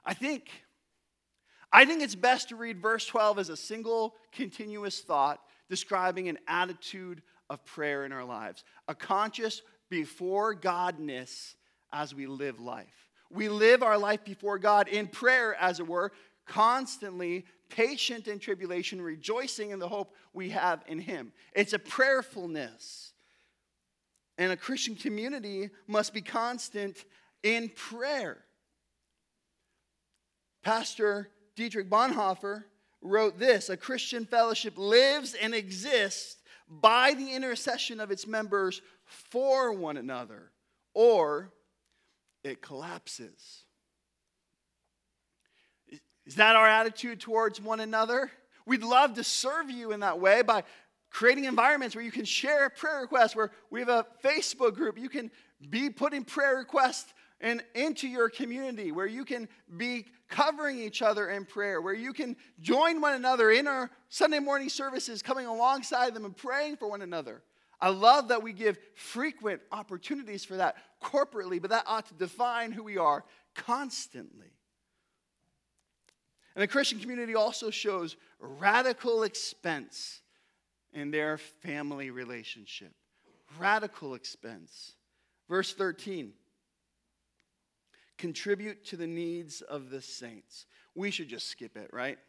I 0.04 0.14
think, 0.14 0.50
I 1.72 1.86
think 1.86 2.02
it's 2.02 2.16
best 2.16 2.50
to 2.50 2.56
read 2.56 2.82
verse 2.82 3.06
12 3.06 3.40
as 3.40 3.50
a 3.50 3.58
single 3.58 4.16
continuous 4.32 5.02
thought 5.02 5.40
describing 5.70 6.28
an 6.28 6.38
attitude 6.48 7.22
of 7.50 7.64
prayer 7.66 8.06
in 8.06 8.12
our 8.12 8.26
lives, 8.26 8.64
a 8.88 8.96
conscious 8.96 9.62
before 9.90 10.56
Godness 10.56 11.56
as 11.94 12.16
we 12.16 12.26
live 12.26 12.60
life. 12.60 13.10
We 13.30 13.50
live 13.50 13.84
our 13.84 13.98
life 13.98 14.26
before 14.26 14.60
God 14.60 14.88
in 14.88 15.08
prayer, 15.08 15.56
as 15.56 15.80
it 15.80 15.88
were, 15.88 16.12
constantly 16.46 17.46
patient 17.70 18.28
in 18.28 18.40
tribulation, 18.40 19.02
rejoicing 19.02 19.72
in 19.72 19.80
the 19.80 19.88
hope 19.88 20.14
we 20.34 20.50
have 20.50 20.84
in 20.88 21.00
Him. 21.00 21.32
It's 21.54 21.74
a 21.74 21.80
prayerfulness. 21.80 23.11
And 24.38 24.52
a 24.52 24.58
Christian 24.58 24.96
community 24.96 25.70
must 25.88 26.14
be 26.14 26.22
constant 26.22 26.98
in 27.44 27.70
prayer. 27.70 28.44
Pastor 30.64 31.30
Dietrich 31.56 31.90
Bonhoeffer 31.90 32.64
wrote 33.02 33.40
this 33.40 33.70
A 33.70 33.78
Christian 33.78 34.26
fellowship 34.26 34.74
lives 34.78 35.34
and 35.34 35.54
exists 35.54 36.38
by 36.70 37.14
the 37.14 37.34
intercession 37.34 38.00
of 38.00 38.12
its 38.12 38.26
members 38.26 38.82
for 39.04 39.74
one 39.74 39.98
another, 39.98 40.52
or 40.94 41.52
it 42.44 42.62
collapses. 42.62 43.64
Is 46.26 46.36
that 46.36 46.56
our 46.56 46.68
attitude 46.68 47.20
towards 47.20 47.60
one 47.60 47.80
another? 47.80 48.32
We'd 48.66 48.84
love 48.84 49.16
to 49.16 49.24
serve 49.24 49.70
you 49.70 49.92
in 49.92 50.02
that 50.02 50.20
way 50.20 50.44
by 50.44 50.64
creating 51.12 51.46
environments 51.46 51.96
where 51.96 52.04
you 52.04 52.12
can 52.12 52.26
share 52.26 52.70
prayer 52.70 53.02
requests, 53.02 53.36
where 53.36 53.52
we 53.70 53.82
have 53.82 53.90
a 53.90 54.08
Facebook 54.24 54.74
group. 54.76 54.98
You 54.98 55.10
can 55.10 55.30
be 55.70 55.90
putting 55.90 56.24
prayer 56.24 56.56
requests 56.56 57.14
and 57.42 57.64
into 57.76 58.08
your 58.08 58.30
community, 58.30 58.92
where 58.92 59.08
you 59.08 59.26
can 59.26 59.48
be 59.78 60.06
covering 60.30 60.80
each 60.80 61.02
other 61.02 61.30
in 61.30 61.44
prayer, 61.44 61.82
where 61.82 61.94
you 61.94 62.14
can 62.14 62.38
join 62.62 63.02
one 63.02 63.14
another 63.16 63.52
in 63.52 63.68
our 63.68 63.90
Sunday 64.10 64.40
morning 64.40 64.70
services, 64.70 65.22
coming 65.22 65.46
alongside 65.46 66.14
them 66.14 66.24
and 66.24 66.38
praying 66.38 66.78
for 66.78 66.88
one 66.88 67.02
another. 67.02 67.42
I 67.82 67.90
love 67.90 68.28
that 68.30 68.44
we 68.44 68.54
give 68.54 68.78
frequent 68.94 69.62
opportunities 69.72 70.46
for 70.46 70.56
that 70.58 70.78
corporately, 71.04 71.60
but 71.60 71.72
that 71.72 71.84
ought 71.88 72.06
to 72.08 72.14
define 72.14 72.72
who 72.72 72.84
we 72.84 72.98
are 72.98 73.26
constantly. 73.56 74.54
And 76.56 76.62
the 76.62 76.68
Christian 76.68 77.00
community 77.00 77.34
also 77.34 77.70
shows 77.70 78.18
radical 78.40 79.24
expense 79.24 80.21
in 80.94 81.12
their 81.12 81.38
family 81.38 82.10
relationship. 82.10 82.94
Radical 83.60 84.14
expense. 84.14 84.94
Verse 85.50 85.74
13 85.74 86.34
contribute 88.22 88.86
to 88.86 88.96
the 88.96 89.08
needs 89.08 89.62
of 89.62 89.90
the 89.90 90.00
saints. 90.00 90.68
We 90.94 91.10
should 91.10 91.28
just 91.28 91.48
skip 91.48 91.76
it, 91.76 91.90
right? 91.92 92.20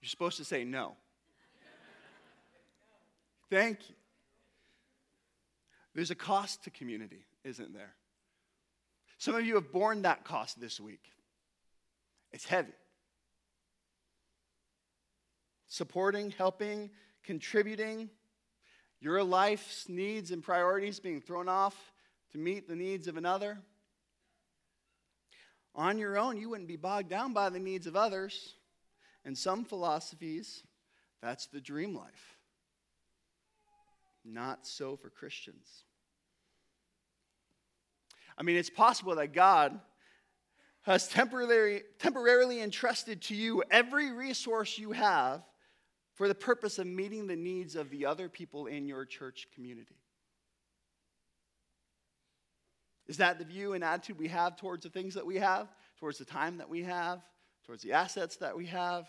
You're 0.00 0.08
supposed 0.08 0.36
to 0.36 0.44
say 0.44 0.62
no. 0.62 0.94
Thank 3.50 3.88
you. 3.88 3.96
There's 5.96 6.12
a 6.12 6.14
cost 6.14 6.62
to 6.62 6.70
community, 6.70 7.24
isn't 7.42 7.74
there? 7.74 7.94
Some 9.18 9.34
of 9.34 9.44
you 9.44 9.56
have 9.56 9.72
borne 9.72 10.02
that 10.02 10.22
cost 10.22 10.60
this 10.60 10.78
week. 10.78 11.10
It's 12.30 12.44
heavy. 12.44 12.72
Supporting, 15.68 16.30
helping, 16.30 16.90
contributing, 17.22 18.10
your 19.00 19.22
life's 19.22 19.88
needs 19.88 20.30
and 20.32 20.42
priorities 20.42 20.98
being 20.98 21.20
thrown 21.20 21.48
off 21.48 21.76
to 22.32 22.38
meet 22.38 22.68
the 22.68 22.74
needs 22.74 23.06
of 23.06 23.16
another. 23.16 23.58
On 25.74 25.98
your 25.98 26.18
own, 26.18 26.36
you 26.36 26.48
wouldn't 26.50 26.68
be 26.68 26.76
bogged 26.76 27.08
down 27.08 27.32
by 27.32 27.50
the 27.50 27.60
needs 27.60 27.86
of 27.86 27.94
others. 27.94 28.54
In 29.24 29.36
some 29.36 29.64
philosophies, 29.64 30.64
that's 31.22 31.46
the 31.46 31.60
dream 31.60 31.94
life. 31.94 32.38
Not 34.24 34.66
so 34.66 34.96
for 34.96 35.10
Christians. 35.10 35.84
I 38.36 38.42
mean, 38.42 38.56
it's 38.56 38.70
possible 38.70 39.14
that 39.16 39.32
God 39.32 39.78
has 40.82 41.08
temporarily, 41.08 41.82
temporarily 41.98 42.60
entrusted 42.62 43.22
to 43.22 43.34
you 43.34 43.62
every 43.70 44.10
resource 44.10 44.78
you 44.78 44.92
have 44.92 45.42
for 46.18 46.26
the 46.26 46.34
purpose 46.34 46.80
of 46.80 46.86
meeting 46.88 47.28
the 47.28 47.36
needs 47.36 47.76
of 47.76 47.90
the 47.90 48.04
other 48.04 48.28
people 48.28 48.66
in 48.66 48.88
your 48.88 49.04
church 49.04 49.46
community. 49.54 49.94
Is 53.06 53.18
that 53.18 53.38
the 53.38 53.44
view 53.44 53.74
and 53.74 53.84
attitude 53.84 54.18
we 54.18 54.26
have 54.26 54.56
towards 54.56 54.82
the 54.82 54.90
things 54.90 55.14
that 55.14 55.24
we 55.24 55.36
have, 55.36 55.68
towards 56.00 56.18
the 56.18 56.24
time 56.24 56.58
that 56.58 56.68
we 56.68 56.82
have, 56.82 57.20
towards 57.64 57.84
the 57.84 57.92
assets 57.92 58.34
that 58.38 58.56
we 58.56 58.66
have, 58.66 59.06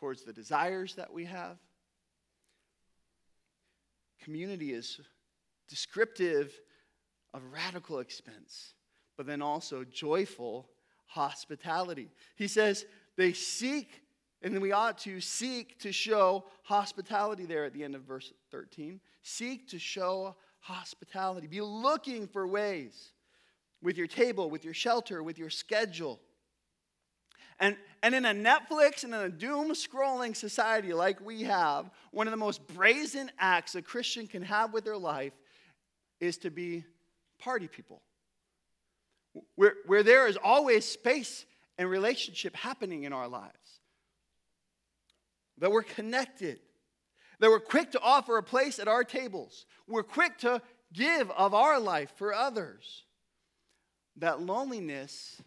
towards 0.00 0.24
the 0.24 0.32
desires 0.32 0.96
that 0.96 1.12
we 1.12 1.26
have? 1.26 1.58
Community 4.24 4.72
is 4.72 5.00
descriptive 5.68 6.52
of 7.32 7.42
radical 7.52 8.00
expense, 8.00 8.74
but 9.16 9.26
then 9.26 9.42
also 9.42 9.84
joyful 9.84 10.68
hospitality. 11.06 12.10
He 12.34 12.48
says 12.48 12.84
they 13.16 13.32
seek, 13.32 14.02
and 14.42 14.54
then 14.54 14.60
we 14.60 14.72
ought 14.72 14.98
to 14.98 15.20
seek 15.20 15.78
to 15.80 15.92
show 15.92 16.44
hospitality 16.62 17.44
there 17.44 17.64
at 17.64 17.72
the 17.72 17.82
end 17.82 17.94
of 17.94 18.02
verse 18.02 18.32
13. 18.50 19.00
Seek 19.22 19.68
to 19.68 19.78
show 19.78 20.36
hospitality. 20.60 21.46
Be 21.46 21.60
looking 21.60 22.28
for 22.28 22.46
ways 22.46 23.12
with 23.82 23.96
your 23.96 24.06
table, 24.06 24.48
with 24.48 24.64
your 24.64 24.74
shelter, 24.74 25.22
with 25.22 25.38
your 25.38 25.50
schedule. 25.50 26.20
And, 27.60 27.76
and 28.02 28.14
in 28.14 28.24
a 28.24 28.32
Netflix 28.32 29.02
and 29.02 29.12
in 29.12 29.20
a 29.20 29.28
doom 29.28 29.72
scrolling 29.72 30.36
society 30.36 30.92
like 30.92 31.20
we 31.20 31.42
have, 31.42 31.90
one 32.12 32.28
of 32.28 32.30
the 32.30 32.36
most 32.36 32.66
brazen 32.68 33.32
acts 33.38 33.74
a 33.74 33.82
Christian 33.82 34.28
can 34.28 34.42
have 34.42 34.72
with 34.72 34.84
their 34.84 34.96
life 34.96 35.32
is 36.20 36.38
to 36.38 36.50
be 36.50 36.84
party 37.40 37.66
people. 37.66 38.02
Where, 39.56 39.74
where 39.86 40.04
there 40.04 40.28
is 40.28 40.38
always 40.42 40.84
space 40.84 41.44
and 41.76 41.90
relationship 41.90 42.54
happening 42.54 43.04
in 43.04 43.12
our 43.12 43.28
lives. 43.28 43.67
That 45.60 45.70
we're 45.70 45.82
connected. 45.82 46.60
That 47.40 47.50
we're 47.50 47.60
quick 47.60 47.92
to 47.92 48.00
offer 48.00 48.36
a 48.36 48.42
place 48.42 48.78
at 48.78 48.88
our 48.88 49.04
tables. 49.04 49.66
We're 49.86 50.02
quick 50.02 50.38
to 50.38 50.62
give 50.92 51.30
of 51.30 51.54
our 51.54 51.78
life 51.78 52.12
for 52.16 52.34
others. 52.34 53.04
That 54.16 54.40
loneliness 54.40 55.40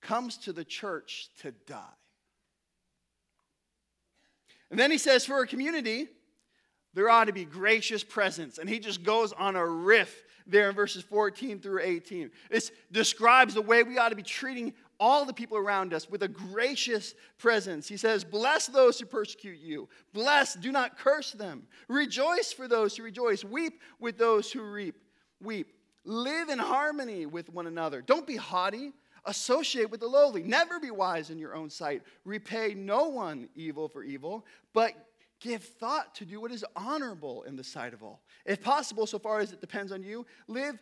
comes 0.00 0.36
to 0.38 0.52
the 0.52 0.64
church 0.64 1.30
to 1.40 1.52
die. 1.66 1.82
And 4.70 4.78
then 4.78 4.90
he 4.90 4.98
says, 4.98 5.24
for 5.24 5.40
a 5.40 5.46
community, 5.46 6.08
there 6.94 7.08
ought 7.08 7.24
to 7.24 7.32
be 7.32 7.44
gracious 7.44 8.04
presence. 8.04 8.58
And 8.58 8.68
he 8.68 8.78
just 8.78 9.02
goes 9.02 9.32
on 9.32 9.56
a 9.56 9.66
riff 9.66 10.22
there 10.46 10.68
in 10.68 10.74
verses 10.74 11.02
14 11.02 11.58
through 11.58 11.80
18. 11.82 12.30
This 12.50 12.70
describes 12.92 13.54
the 13.54 13.62
way 13.62 13.82
we 13.82 13.98
ought 13.98 14.10
to 14.10 14.16
be 14.16 14.22
treating 14.22 14.74
all 15.04 15.26
the 15.26 15.34
people 15.34 15.58
around 15.58 15.92
us 15.92 16.08
with 16.08 16.22
a 16.22 16.28
gracious 16.28 17.14
presence. 17.36 17.86
He 17.86 17.98
says, 17.98 18.24
Bless 18.24 18.68
those 18.68 18.98
who 18.98 19.04
persecute 19.04 19.58
you. 19.58 19.86
Bless, 20.14 20.54
do 20.54 20.72
not 20.72 20.96
curse 20.96 21.32
them. 21.32 21.64
Rejoice 21.88 22.54
for 22.54 22.66
those 22.66 22.96
who 22.96 23.02
rejoice. 23.02 23.44
Weep 23.44 23.82
with 24.00 24.16
those 24.16 24.50
who 24.50 24.62
reap. 24.62 24.96
Weep. 25.42 25.74
Live 26.06 26.48
in 26.48 26.58
harmony 26.58 27.26
with 27.26 27.50
one 27.50 27.66
another. 27.66 28.00
Don't 28.00 28.26
be 28.26 28.36
haughty. 28.36 28.94
Associate 29.26 29.90
with 29.90 30.00
the 30.00 30.06
lowly. 30.06 30.42
Never 30.42 30.80
be 30.80 30.90
wise 30.90 31.28
in 31.28 31.38
your 31.38 31.54
own 31.54 31.68
sight. 31.68 32.00
Repay 32.24 32.72
no 32.72 33.10
one 33.10 33.50
evil 33.54 33.88
for 33.88 34.04
evil, 34.04 34.46
but 34.72 34.92
give 35.38 35.62
thought 35.62 36.14
to 36.14 36.24
do 36.24 36.40
what 36.40 36.50
is 36.50 36.64
honorable 36.76 37.42
in 37.42 37.56
the 37.56 37.64
sight 37.64 37.92
of 37.92 38.02
all. 38.02 38.22
If 38.46 38.62
possible, 38.62 39.06
so 39.06 39.18
far 39.18 39.40
as 39.40 39.52
it 39.52 39.60
depends 39.60 39.92
on 39.92 40.02
you, 40.02 40.24
live 40.48 40.78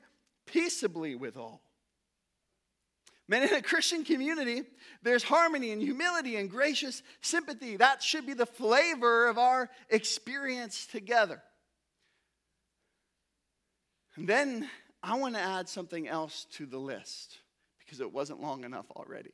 peaceably 0.47 1.17
with 1.17 1.37
all. 1.37 1.61
Man, 3.29 3.45
in 3.45 3.55
a 3.55 3.63
Christian 3.63 4.05
community, 4.05 4.63
there's 5.03 5.23
harmony 5.23 5.71
and 5.71 5.81
humility 5.81 6.37
and 6.37 6.51
gracious 6.51 7.03
sympathy. 7.21 7.77
That 7.77 8.03
should 8.03 8.27
be 8.27 8.35
the 8.35 8.47
flavor 8.47 9.29
of 9.29 9.39
our 9.39 9.71
experience 9.89 10.87
together. 10.87 11.43
And 14.17 14.29
then 14.29 14.69
I 15.03 15.19
want 15.19 15.35
to 15.35 15.41
add 15.41 15.69
something 15.69 16.09
else 16.09 16.47
to 16.53 16.67
the 16.67 16.79
list 16.79 17.39
because 17.79 18.01
it 18.01 18.13
wasn't 18.13 18.43
long 18.43 18.65
enough 18.65 18.91
already. 18.91 19.33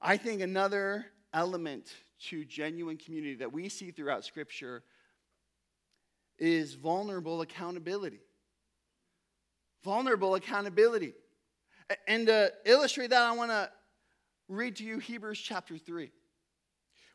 I 0.00 0.16
think 0.16 0.40
another 0.40 1.06
element 1.32 1.92
to 2.28 2.44
genuine 2.44 2.96
community 2.96 3.36
that 3.36 3.52
we 3.52 3.68
see 3.68 3.90
throughout 3.90 4.24
Scripture 4.24 4.82
is 6.38 6.74
vulnerable 6.74 7.42
accountability. 7.42 8.20
Vulnerable 9.82 10.34
accountability. 10.34 11.14
And 12.06 12.26
to 12.26 12.52
illustrate 12.64 13.10
that, 13.10 13.22
I 13.22 13.32
want 13.32 13.50
to 13.50 13.70
read 14.48 14.76
to 14.76 14.84
you 14.84 14.98
Hebrews 14.98 15.38
chapter 15.38 15.78
3, 15.78 16.10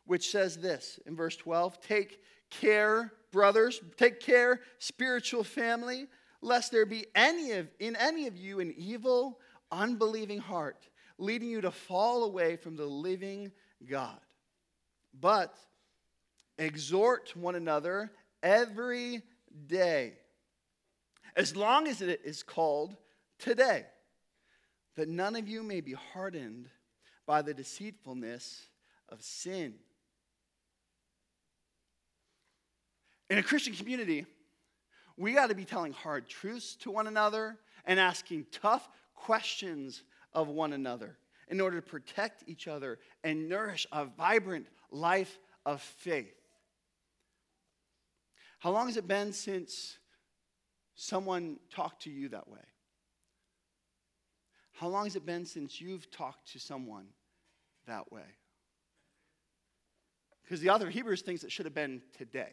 which 0.06 0.30
says 0.30 0.56
this 0.56 0.98
in 1.06 1.16
verse 1.16 1.36
12 1.36 1.80
Take 1.80 2.20
care, 2.50 3.12
brothers, 3.32 3.80
take 3.96 4.20
care, 4.20 4.60
spiritual 4.78 5.44
family, 5.44 6.06
lest 6.40 6.72
there 6.72 6.86
be 6.86 7.06
any 7.14 7.52
of, 7.52 7.68
in 7.78 7.96
any 7.96 8.26
of 8.26 8.36
you 8.36 8.60
an 8.60 8.74
evil, 8.76 9.38
unbelieving 9.70 10.38
heart, 10.38 10.88
leading 11.18 11.48
you 11.48 11.60
to 11.60 11.70
fall 11.70 12.24
away 12.24 12.56
from 12.56 12.76
the 12.76 12.86
living 12.86 13.52
God. 13.88 14.18
But 15.18 15.56
exhort 16.58 17.34
one 17.36 17.54
another 17.54 18.12
every 18.42 19.22
day, 19.66 20.14
as 21.36 21.54
long 21.54 21.86
as 21.86 22.00
it 22.00 22.22
is 22.24 22.42
called 22.42 22.96
today, 23.38 23.84
that 24.96 25.08
none 25.08 25.36
of 25.36 25.46
you 25.46 25.62
may 25.62 25.82
be 25.82 25.92
hardened 25.92 26.68
by 27.26 27.42
the 27.42 27.52
deceitfulness 27.52 28.62
of 29.10 29.22
sin. 29.22 29.74
In 33.28 33.38
a 33.38 33.42
Christian 33.42 33.74
community, 33.74 34.24
we 35.16 35.34
got 35.34 35.48
to 35.48 35.54
be 35.54 35.64
telling 35.64 35.92
hard 35.92 36.28
truths 36.28 36.76
to 36.76 36.90
one 36.90 37.06
another 37.06 37.58
and 37.84 38.00
asking 38.00 38.46
tough 38.50 38.88
questions 39.14 40.02
of 40.32 40.48
one 40.48 40.72
another 40.72 41.18
in 41.48 41.60
order 41.60 41.80
to 41.80 41.86
protect 41.86 42.44
each 42.46 42.66
other 42.66 42.98
and 43.22 43.48
nourish 43.48 43.86
a 43.92 44.04
vibrant 44.04 44.66
life 44.90 45.38
of 45.64 45.82
faith. 45.82 46.34
How 48.58 48.70
long 48.70 48.86
has 48.86 48.96
it 48.96 49.06
been 49.06 49.32
since 49.32 49.98
someone 50.96 51.58
talked 51.70 52.02
to 52.02 52.10
you 52.10 52.28
that 52.30 52.48
way? 52.48 52.58
How 54.72 54.88
long 54.88 55.04
has 55.04 55.16
it 55.16 55.24
been 55.24 55.46
since 55.46 55.80
you've 55.80 56.10
talked 56.10 56.52
to 56.52 56.58
someone 56.58 57.06
that 57.86 58.10
way? 58.12 58.26
Because 60.42 60.60
the 60.60 60.70
author 60.70 60.86
of 60.86 60.92
Hebrews 60.92 61.22
thinks 61.22 61.44
it 61.44 61.52
should 61.52 61.66
have 61.66 61.74
been 61.74 62.02
today. 62.16 62.52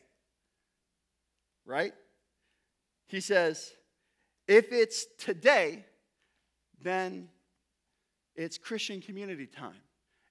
Right? 1.65 1.93
He 3.07 3.19
says, 3.19 3.71
if 4.47 4.71
it's 4.71 5.05
today, 5.17 5.85
then 6.81 7.29
it's 8.35 8.57
Christian 8.57 9.01
community 9.01 9.45
time. 9.45 9.81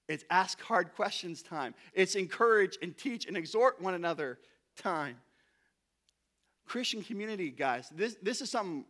It's 0.07 0.25
ask 0.29 0.61
hard 0.61 0.93
questions 0.95 1.41
time. 1.41 1.73
It's 1.93 2.15
encourage 2.15 2.77
and 2.81 2.97
teach 2.97 3.25
and 3.25 3.37
exhort 3.37 3.81
one 3.81 3.93
another 3.93 4.39
time. 4.75 5.17
Christian 6.65 7.03
community, 7.03 7.49
guys, 7.49 7.89
this, 7.95 8.15
this 8.21 8.41
is 8.41 8.49
something 8.49 8.85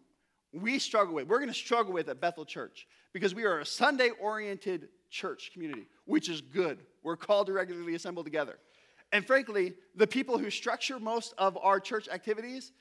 we 0.53 0.79
struggle 0.79 1.15
with. 1.15 1.27
We're 1.27 1.39
going 1.39 1.49
to 1.49 1.55
struggle 1.55 1.93
with 1.93 2.09
at 2.09 2.21
Bethel 2.21 2.45
Church 2.45 2.87
because 3.11 3.33
we 3.33 3.43
are 3.43 3.59
a 3.59 3.65
Sunday 3.65 4.11
oriented 4.21 4.89
church 5.09 5.51
community, 5.53 5.87
which 6.05 6.29
is 6.29 6.41
good. 6.41 6.79
We're 7.03 7.17
called 7.17 7.47
to 7.47 7.53
regularly 7.53 7.95
assemble 7.95 8.23
together. 8.23 8.57
And 9.11 9.25
frankly, 9.25 9.73
the 9.95 10.07
people 10.07 10.37
who 10.37 10.49
structure 10.49 10.99
most 10.99 11.33
of 11.37 11.57
our 11.57 11.79
church 11.79 12.07
activities 12.09 12.71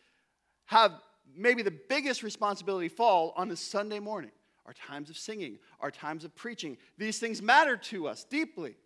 have 0.66 0.92
maybe 1.36 1.62
the 1.62 1.74
biggest 1.88 2.22
responsibility 2.22 2.88
fall 2.88 3.32
on 3.36 3.50
a 3.50 3.56
Sunday 3.56 3.98
morning. 3.98 4.30
Our 4.64 4.72
times 4.72 5.10
of 5.10 5.16
singing, 5.16 5.58
our 5.80 5.90
times 5.90 6.24
of 6.24 6.34
preaching. 6.36 6.78
These 6.96 7.18
things 7.18 7.42
matter 7.42 7.76
to 7.76 8.06
us 8.06 8.24
deeply. 8.24 8.76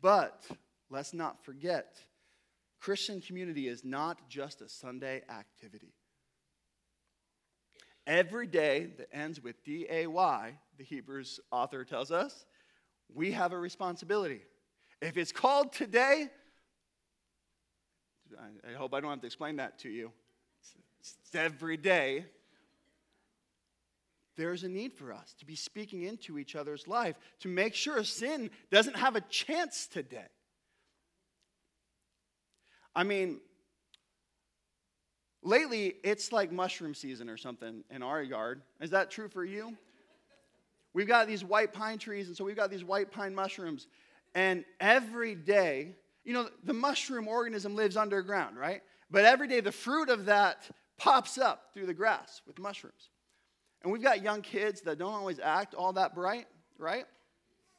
But 0.00 0.44
let's 0.90 1.14
not 1.14 1.42
forget 1.42 1.96
Christian 2.82 3.20
community 3.20 3.68
is 3.68 3.84
not 3.84 4.28
just 4.28 4.60
a 4.60 4.68
Sunday 4.68 5.22
activity. 5.30 5.94
Every 8.08 8.48
day 8.48 8.88
that 8.98 9.06
ends 9.12 9.40
with 9.40 9.62
D 9.62 9.86
A 9.88 10.08
Y, 10.08 10.58
the 10.78 10.82
Hebrews 10.82 11.38
author 11.52 11.84
tells 11.84 12.10
us, 12.10 12.44
we 13.14 13.30
have 13.30 13.52
a 13.52 13.58
responsibility. 13.58 14.42
If 15.00 15.16
it's 15.16 15.30
called 15.30 15.72
today, 15.72 16.26
I 18.36 18.72
hope 18.76 18.94
I 18.94 19.00
don't 19.00 19.10
have 19.10 19.20
to 19.20 19.26
explain 19.26 19.56
that 19.56 19.78
to 19.80 19.88
you. 19.88 20.10
It's, 20.98 21.14
every 21.34 21.76
day. 21.76 22.26
There's 24.36 24.64
a 24.64 24.68
need 24.68 24.92
for 24.92 25.12
us 25.12 25.34
to 25.38 25.46
be 25.46 25.54
speaking 25.54 26.02
into 26.02 26.36
each 26.36 26.56
other's 26.56 26.88
life 26.88 27.16
to 27.40 27.48
make 27.48 27.74
sure 27.74 28.02
sin 28.02 28.50
doesn't 28.72 28.96
have 28.96 29.14
a 29.14 29.20
chance 29.20 29.86
today. 29.86 30.26
I 32.94 33.04
mean, 33.04 33.40
lately 35.42 35.94
it's 36.04 36.32
like 36.32 36.52
mushroom 36.52 36.94
season 36.94 37.28
or 37.28 37.36
something 37.36 37.84
in 37.90 38.02
our 38.02 38.22
yard. 38.22 38.62
Is 38.80 38.90
that 38.90 39.10
true 39.10 39.28
for 39.28 39.44
you? 39.44 39.76
We've 40.94 41.08
got 41.08 41.26
these 41.26 41.44
white 41.44 41.72
pine 41.72 41.98
trees, 41.98 42.28
and 42.28 42.36
so 42.36 42.44
we've 42.44 42.56
got 42.56 42.70
these 42.70 42.84
white 42.84 43.10
pine 43.10 43.34
mushrooms. 43.34 43.86
And 44.34 44.64
every 44.78 45.34
day, 45.34 45.94
you 46.24 46.34
know, 46.34 46.48
the 46.64 46.74
mushroom 46.74 47.28
organism 47.28 47.74
lives 47.74 47.96
underground, 47.96 48.56
right? 48.58 48.82
But 49.10 49.24
every 49.24 49.48
day 49.48 49.60
the 49.60 49.72
fruit 49.72 50.08
of 50.08 50.26
that 50.26 50.70
pops 50.98 51.38
up 51.38 51.70
through 51.72 51.86
the 51.86 51.94
grass 51.94 52.42
with 52.46 52.58
mushrooms. 52.58 53.10
And 53.82 53.92
we've 53.92 54.02
got 54.02 54.22
young 54.22 54.42
kids 54.42 54.82
that 54.82 54.98
don't 54.98 55.12
always 55.12 55.40
act 55.40 55.74
all 55.74 55.92
that 55.94 56.14
bright, 56.14 56.46
right? 56.78 57.04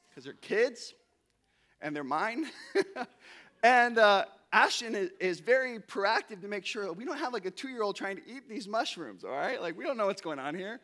Because 0.09 0.25
they're 0.25 0.33
kids 0.33 0.93
and 1.81 1.95
they're 1.95 2.03
mine. 2.03 2.47
and 3.63 3.97
uh, 3.97 4.25
Ashton 4.53 4.93
is, 4.93 5.09
is, 5.19 5.39
very 5.39 5.79
proactive 5.79 6.41
to 6.41 6.47
make 6.47 6.63
sure 6.63 6.93
we 6.93 7.05
don't 7.05 7.17
have 7.17 7.33
like 7.33 7.47
a 7.47 7.51
two 7.51 7.69
year 7.69 7.81
old 7.81 7.95
trying 7.95 8.17
to 8.17 8.21
eat 8.27 8.47
these 8.47 8.67
mushrooms, 8.67 9.23
all 9.23 9.31
right? 9.31 9.59
Like, 9.59 9.75
we 9.75 9.83
don't 9.83 9.97
know 9.97 10.05
what's 10.05 10.21
going 10.21 10.37
on 10.37 10.53
here. 10.53 10.79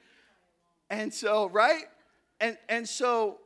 And 0.90 1.14
so, 1.14 1.50
right? 1.50 1.84
And, 2.40 2.58
and 2.68 2.90
so, 2.90 3.38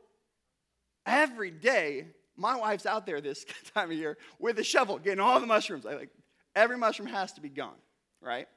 every 1.04 1.50
day, 1.50 2.06
my 2.36 2.56
wife's 2.56 2.86
out 2.86 3.04
there 3.04 3.20
this 3.20 3.44
time 3.74 3.90
of 3.90 3.98
year 3.98 4.16
with 4.38 4.58
a 4.58 4.64
shovel 4.64 4.98
getting 4.98 5.20
all 5.20 5.38
the 5.38 5.46
mushrooms. 5.46 5.84
I 5.84 5.94
like, 5.94 6.10
every 6.56 6.78
mushroom 6.78 7.08
has 7.08 7.34
to 7.34 7.42
be 7.42 7.50
gone, 7.50 7.76
right? 8.22 8.48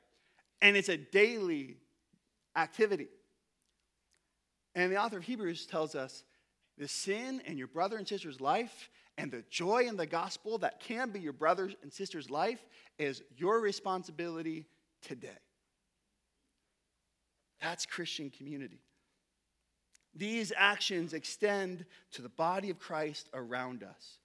And 0.62 0.78
it's 0.78 0.90
a 0.90 0.98
daily 0.98 1.76
activity. 2.56 3.10
And 4.74 4.90
the 4.90 4.98
author 4.98 5.18
of 5.18 5.24
Hebrews 5.24 5.66
tells 5.66 5.96
us 5.96 6.24
the 6.78 6.88
sin 6.88 7.42
in 7.46 7.58
your 7.58 7.68
brother 7.68 7.98
and 7.98 8.08
sister's 8.08 8.40
life 8.40 8.90
and 9.18 9.32
the 9.32 9.44
joy 9.50 9.86
in 9.88 9.98
the 9.98 10.06
gospel 10.06 10.60
that 10.60 10.80
can 10.80 11.10
be 11.10 11.20
your 11.20 11.34
brother 11.34 11.72
and 11.82 11.92
sister's 11.92 12.30
life 12.30 12.64
is 13.00 13.24
your 13.36 13.60
responsibility 13.60 14.66
today. 15.02 15.30
That's 17.62 17.86
Christian 17.86 18.30
community. 18.30 18.80
These 20.16 20.54
actions 20.56 21.14
extend 21.14 21.86
to 22.12 22.22
the 22.22 22.30
body 22.30 22.70
of 22.70 22.80
Christ 22.80 23.30
around 23.34 23.84
us. 23.84 24.20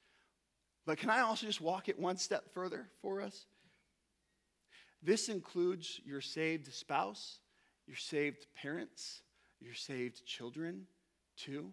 But 0.85 0.99
can 0.99 1.11
I 1.11 1.21
also 1.21 1.47
just 1.47 1.61
walk 1.61 1.89
it 1.89 1.99
one 1.99 2.17
step 2.17 2.53
further 2.53 2.89
for 3.01 3.21
us? 3.21 3.47
This 5.03 5.29
includes 5.29 6.01
your 6.05 6.21
saved 6.21 6.73
spouse, 6.73 7.39
your 7.87 7.97
saved 7.97 8.47
parents, 8.55 9.23
your 9.61 9.75
saved 9.75 10.25
children, 10.25 10.87
too. 11.37 11.73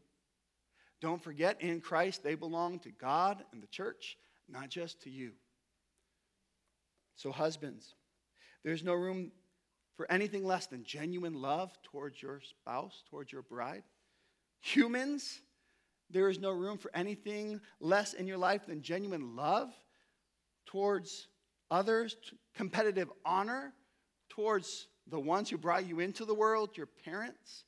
Don't 1.01 1.23
forget, 1.23 1.61
in 1.61 1.81
Christ, 1.81 2.23
they 2.23 2.35
belong 2.35 2.79
to 2.79 2.91
God 2.91 3.43
and 3.51 3.63
the 3.63 3.67
church, 3.67 4.17
not 4.47 4.69
just 4.69 5.01
to 5.03 5.09
you. 5.09 5.31
So, 7.15 7.31
husbands, 7.31 7.95
there's 8.63 8.83
no 8.83 8.93
room 8.93 9.31
for 9.95 10.09
anything 10.11 10.45
less 10.45 10.67
than 10.67 10.83
genuine 10.83 11.33
love 11.33 11.71
towards 11.83 12.21
your 12.21 12.41
spouse, 12.41 13.03
towards 13.09 13.31
your 13.31 13.41
bride. 13.41 13.83
Humans, 14.61 15.41
there 16.09 16.29
is 16.29 16.39
no 16.39 16.51
room 16.51 16.77
for 16.77 16.91
anything 16.93 17.61
less 17.79 18.13
in 18.13 18.27
your 18.27 18.37
life 18.37 18.65
than 18.65 18.81
genuine 18.81 19.35
love 19.35 19.69
towards 20.65 21.27
others, 21.71 22.15
competitive 22.55 23.09
honor 23.25 23.73
towards 24.29 24.87
the 25.07 25.19
ones 25.19 25.49
who 25.49 25.57
brought 25.57 25.87
you 25.87 25.99
into 25.99 26.25
the 26.25 26.33
world, 26.33 26.77
your 26.77 26.85
parents. 26.85 27.65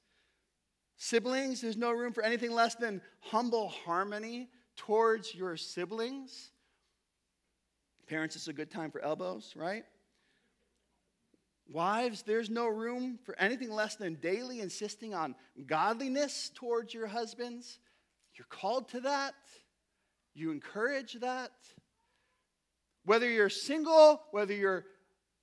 Siblings, 1.04 1.62
there's 1.62 1.78
no 1.78 1.90
room 1.90 2.14
for 2.14 2.22
anything 2.22 2.52
less 2.52 2.76
than 2.76 3.02
humble 3.22 3.70
harmony 3.70 4.48
towards 4.76 5.34
your 5.34 5.58
siblings. 5.58 6.52
Parents, 8.06 8.36
it's 8.36 8.48
a 8.48 8.54
good 8.54 8.70
time 8.70 8.92
for 8.92 9.02
elbows, 9.02 9.56
right? 9.56 9.84
Wives, 11.68 12.22
there's 12.22 12.52
no 12.52 12.68
room 12.68 13.18
for 13.24 13.36
anything 13.40 13.72
less 13.72 13.96
than 13.96 14.14
daily 14.14 14.60
insisting 14.60 15.16
on 15.16 15.34
godliness 15.66 16.52
towards 16.54 16.94
your 16.94 17.08
husbands. 17.08 17.80
You're 18.36 18.46
called 18.52 18.88
to 18.90 19.00
that. 19.00 19.34
You 20.36 20.52
encourage 20.52 21.14
that. 21.14 21.50
Whether 23.06 23.28
you're 23.28 23.50
single, 23.50 24.22
whether 24.30 24.54
you're 24.54 24.86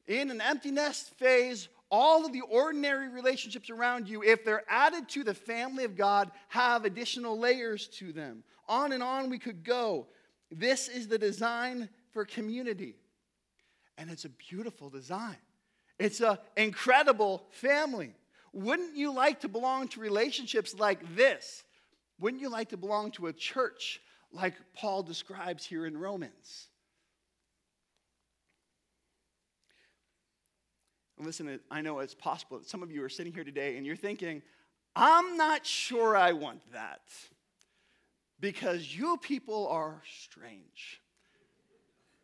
in 0.07 0.31
an 0.31 0.41
empty 0.41 0.71
nest 0.71 1.19
phase, 1.19 1.69
all 1.91 2.27
of 2.27 2.33
the 2.33 2.43
ordinary 2.43 3.09
relationships 3.09 3.71
around 3.71 4.09
you, 4.09 4.23
if 4.23 4.45
they're 4.45 4.65
added 4.69 5.09
to 5.11 5.25
the 5.25 5.35
family 5.35 5.85
of 5.85 5.97
God, 5.97 6.31
have 6.49 6.85
additional 6.85 7.39
layers 7.39 7.89
to 7.89 8.13
them. 8.13 8.45
On 8.69 8.93
and 8.93 9.03
on 9.03 9.31
we 9.31 9.39
could 9.39 9.65
go. 9.65 10.07
This 10.51 10.89
is 10.89 11.09
the 11.09 11.19
design 11.19 11.89
for 12.13 12.25
community. 12.25 12.97
And 13.97 14.11
it's 14.11 14.25
a 14.25 14.31
beautiful 14.31 14.91
design. 14.91 15.37
It's 15.99 16.21
an 16.21 16.39
incredible 16.57 17.45
family. 17.51 18.15
Wouldn't 18.53 18.97
you 18.97 19.13
like 19.13 19.41
to 19.41 19.49
belong 19.49 19.89
to 19.89 20.01
relationships 20.01 20.75
like 20.79 21.17
this? 21.17 21.65
Wouldn't 22.21 22.43
you 22.43 22.49
like 22.49 22.71
to 22.71 22.77
belong 22.77 23.11
to 23.13 23.27
a 23.27 23.33
church 23.33 24.01
like 24.33 24.55
Paul 24.75 25.03
describes 25.03 25.65
here 25.65 25.87
in 25.87 25.97
Romans? 25.97 26.69
And 31.19 31.27
listen, 31.27 31.59
I 31.71 31.81
know 31.81 31.99
it's 31.99 32.15
possible 32.15 32.59
that 32.59 32.69
some 32.69 32.83
of 32.83 32.93
you 32.93 33.03
are 33.03 33.09
sitting 33.09 33.33
here 33.33 33.45
today 33.45 33.77
and 33.77 33.85
you're 33.85 33.97
thinking, 33.97 34.41
I'm 34.95 35.37
not 35.37 35.67
sure 35.67 36.17
I 36.17 36.33
want 36.33 36.61
that 36.73 37.03
because 38.41 38.97
you 38.97 39.17
people 39.17 39.67
are 39.69 40.01
strange. 40.21 41.01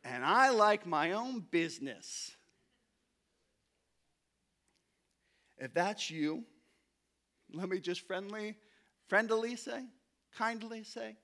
And 0.04 0.24
I 0.24 0.50
like 0.50 0.86
my 0.86 1.12
own 1.12 1.40
business. 1.50 2.36
If 5.58 5.74
that's 5.74 6.10
you, 6.10 6.44
let 7.52 7.68
me 7.68 7.80
just 7.80 8.06
friendly, 8.06 8.56
friendly 9.08 9.56
say, 9.56 9.84
kindly 10.36 10.84
say, 10.84 11.16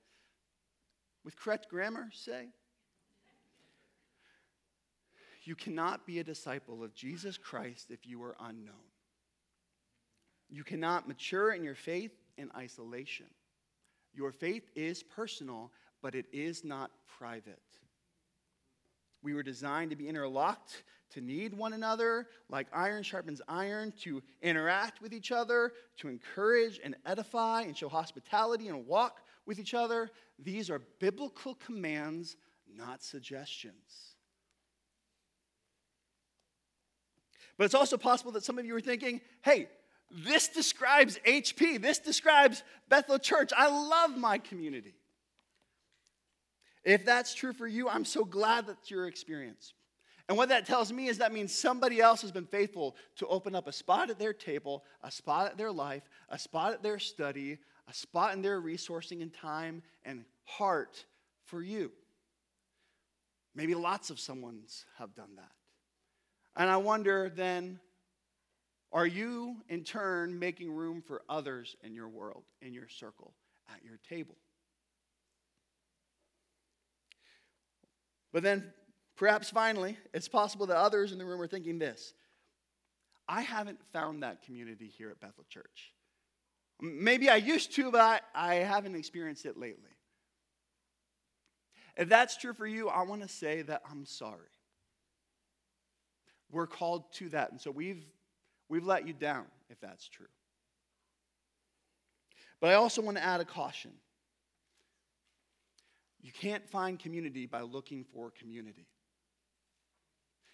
with 1.23 1.37
correct 1.37 1.69
grammar 1.69 2.09
say, 2.13 2.47
you 5.43 5.55
cannot 5.55 6.05
be 6.05 6.19
a 6.19 6.23
disciple 6.23 6.83
of 6.83 6.93
Jesus 6.93 7.37
Christ 7.37 7.89
if 7.89 8.05
you 8.05 8.21
are 8.23 8.35
unknown. 8.39 8.75
You 10.49 10.63
cannot 10.63 11.07
mature 11.07 11.53
in 11.53 11.63
your 11.63 11.75
faith 11.75 12.11
in 12.37 12.51
isolation. 12.55 13.27
Your 14.13 14.31
faith 14.31 14.69
is 14.75 15.01
personal, 15.01 15.71
but 16.01 16.15
it 16.15 16.25
is 16.31 16.63
not 16.63 16.91
private. 17.17 17.61
We 19.23 19.33
were 19.33 19.43
designed 19.43 19.91
to 19.91 19.95
be 19.95 20.07
interlocked, 20.07 20.83
to 21.11 21.21
need 21.21 21.53
one 21.53 21.73
another, 21.73 22.27
like 22.49 22.67
iron 22.73 23.03
sharpens 23.03 23.41
iron, 23.47 23.93
to 24.01 24.21
interact 24.41 25.01
with 25.01 25.13
each 25.13 25.31
other, 25.31 25.73
to 25.97 26.07
encourage 26.07 26.79
and 26.83 26.95
edify 27.05 27.61
and 27.61 27.77
show 27.77 27.89
hospitality 27.89 28.67
and 28.67 28.87
walk 28.87 29.21
with 29.45 29.59
each 29.59 29.73
other. 29.73 30.09
These 30.39 30.69
are 30.69 30.81
biblical 30.99 31.55
commands, 31.55 32.35
not 32.75 33.03
suggestions. 33.03 34.15
But 37.61 37.65
it's 37.65 37.75
also 37.75 37.95
possible 37.95 38.31
that 38.31 38.43
some 38.43 38.57
of 38.57 38.65
you 38.65 38.75
are 38.75 38.81
thinking, 38.81 39.21
hey, 39.43 39.67
this 40.09 40.47
describes 40.47 41.19
HP. 41.27 41.79
This 41.79 41.99
describes 41.99 42.63
Bethel 42.89 43.19
Church. 43.19 43.51
I 43.55 43.67
love 43.69 44.17
my 44.17 44.39
community. 44.39 44.95
If 46.83 47.05
that's 47.05 47.35
true 47.35 47.53
for 47.53 47.67
you, 47.67 47.87
I'm 47.87 48.03
so 48.03 48.25
glad 48.25 48.65
that's 48.65 48.89
your 48.89 49.05
experience. 49.05 49.75
And 50.27 50.39
what 50.39 50.49
that 50.49 50.65
tells 50.65 50.91
me 50.91 51.07
is 51.07 51.19
that 51.19 51.33
means 51.33 51.53
somebody 51.53 52.01
else 52.01 52.23
has 52.23 52.31
been 52.31 52.47
faithful 52.47 52.95
to 53.17 53.27
open 53.27 53.53
up 53.53 53.67
a 53.67 53.71
spot 53.71 54.09
at 54.09 54.17
their 54.17 54.33
table, 54.33 54.83
a 55.03 55.11
spot 55.11 55.45
at 55.45 55.55
their 55.55 55.71
life, 55.71 56.09
a 56.29 56.39
spot 56.39 56.73
at 56.73 56.81
their 56.81 56.97
study, 56.97 57.59
a 57.87 57.93
spot 57.93 58.33
in 58.33 58.41
their 58.41 58.59
resourcing 58.59 59.21
and 59.21 59.31
time 59.31 59.83
and 60.03 60.25
heart 60.45 61.05
for 61.45 61.61
you. 61.61 61.91
Maybe 63.53 63.75
lots 63.75 64.09
of 64.09 64.19
someone's 64.19 64.83
have 64.97 65.13
done 65.13 65.35
that. 65.35 65.51
And 66.55 66.69
I 66.69 66.77
wonder 66.77 67.29
then, 67.29 67.79
are 68.91 69.07
you 69.07 69.57
in 69.69 69.83
turn 69.83 70.37
making 70.37 70.71
room 70.71 71.01
for 71.01 71.21
others 71.29 71.75
in 71.83 71.93
your 71.93 72.09
world, 72.09 72.43
in 72.61 72.73
your 72.73 72.89
circle, 72.89 73.33
at 73.73 73.83
your 73.85 73.99
table? 74.09 74.35
But 78.33 78.43
then, 78.43 78.73
perhaps 79.15 79.49
finally, 79.49 79.97
it's 80.13 80.27
possible 80.27 80.65
that 80.67 80.77
others 80.77 81.11
in 81.11 81.17
the 81.17 81.25
room 81.25 81.41
are 81.41 81.47
thinking 81.47 81.79
this 81.79 82.13
I 83.27 83.41
haven't 83.41 83.79
found 83.93 84.23
that 84.23 84.41
community 84.43 84.87
here 84.87 85.09
at 85.09 85.19
Bethel 85.19 85.45
Church. 85.49 85.93
Maybe 86.81 87.29
I 87.29 87.35
used 87.35 87.73
to, 87.75 87.91
but 87.91 88.23
I, 88.33 88.55
haven't 88.55 88.95
experienced 88.95 89.45
it 89.45 89.55
lately. 89.55 89.91
If 91.95 92.09
that's 92.09 92.35
true 92.37 92.53
for 92.53 92.65
you, 92.65 92.89
I 92.89 93.03
want 93.03 93.21
to 93.21 93.27
say 93.27 93.61
that 93.61 93.83
I'm 93.89 94.05
sorry. 94.05 94.49
We're 96.51 96.67
called 96.67 97.11
to 97.13 97.29
that. 97.29 97.51
And 97.51 97.59
so 97.59 97.71
we've, 97.71 98.03
we've 98.69 98.85
let 98.85 99.07
you 99.07 99.13
down 99.13 99.45
if 99.69 99.79
that's 99.79 100.07
true. 100.07 100.27
But 102.59 102.69
I 102.69 102.73
also 102.75 103.01
want 103.01 103.17
to 103.17 103.23
add 103.23 103.41
a 103.41 103.45
caution. 103.45 103.91
You 106.21 106.31
can't 106.31 106.67
find 106.69 106.99
community 106.99 107.47
by 107.47 107.61
looking 107.61 108.05
for 108.13 108.31
community. 108.31 108.85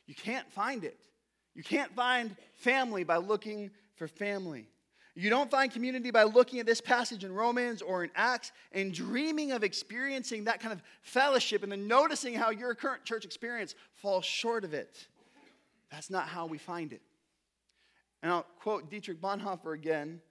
You 0.06 0.16
can't 0.16 0.50
find 0.52 0.86
it. 0.86 0.98
You 1.54 1.64
can't 1.64 1.94
find 1.94 2.36
family 2.56 3.04
by 3.04 3.18
looking 3.18 3.72
for 3.96 4.08
family. 4.08 4.70
You 5.16 5.32
don't 5.32 5.50
find 5.50 5.72
community 5.72 6.12
by 6.12 6.24
looking 6.24 6.60
at 6.60 6.68
this 6.68 6.80
passage 6.80 7.24
in 7.24 7.34
Romans 7.34 7.82
or 7.82 8.04
in 8.04 8.12
Acts 8.16 8.52
and 8.72 8.94
dreaming 8.94 9.52
of 9.52 9.64
experiencing 9.64 10.44
that 10.44 10.60
kind 10.60 10.72
of 10.72 10.84
fellowship 11.02 11.64
and 11.64 11.72
then 11.72 11.88
noticing 11.88 12.36
how 12.36 12.52
your 12.52 12.76
current 12.76 13.04
church 13.04 13.26
experience 13.26 13.74
falls 13.96 14.24
short 14.24 14.64
of 14.64 14.76
it. 14.76 15.08
That's 15.92 16.10
not 16.10 16.28
how 16.28 16.46
we 16.46 16.58
find 16.58 16.94
it. 16.94 17.02
And 18.22 18.32
I'll 18.32 18.46
quote 18.60 18.90
Dietrich 18.90 19.22
Bonhoeffer 19.22 19.74
again, 19.74 20.22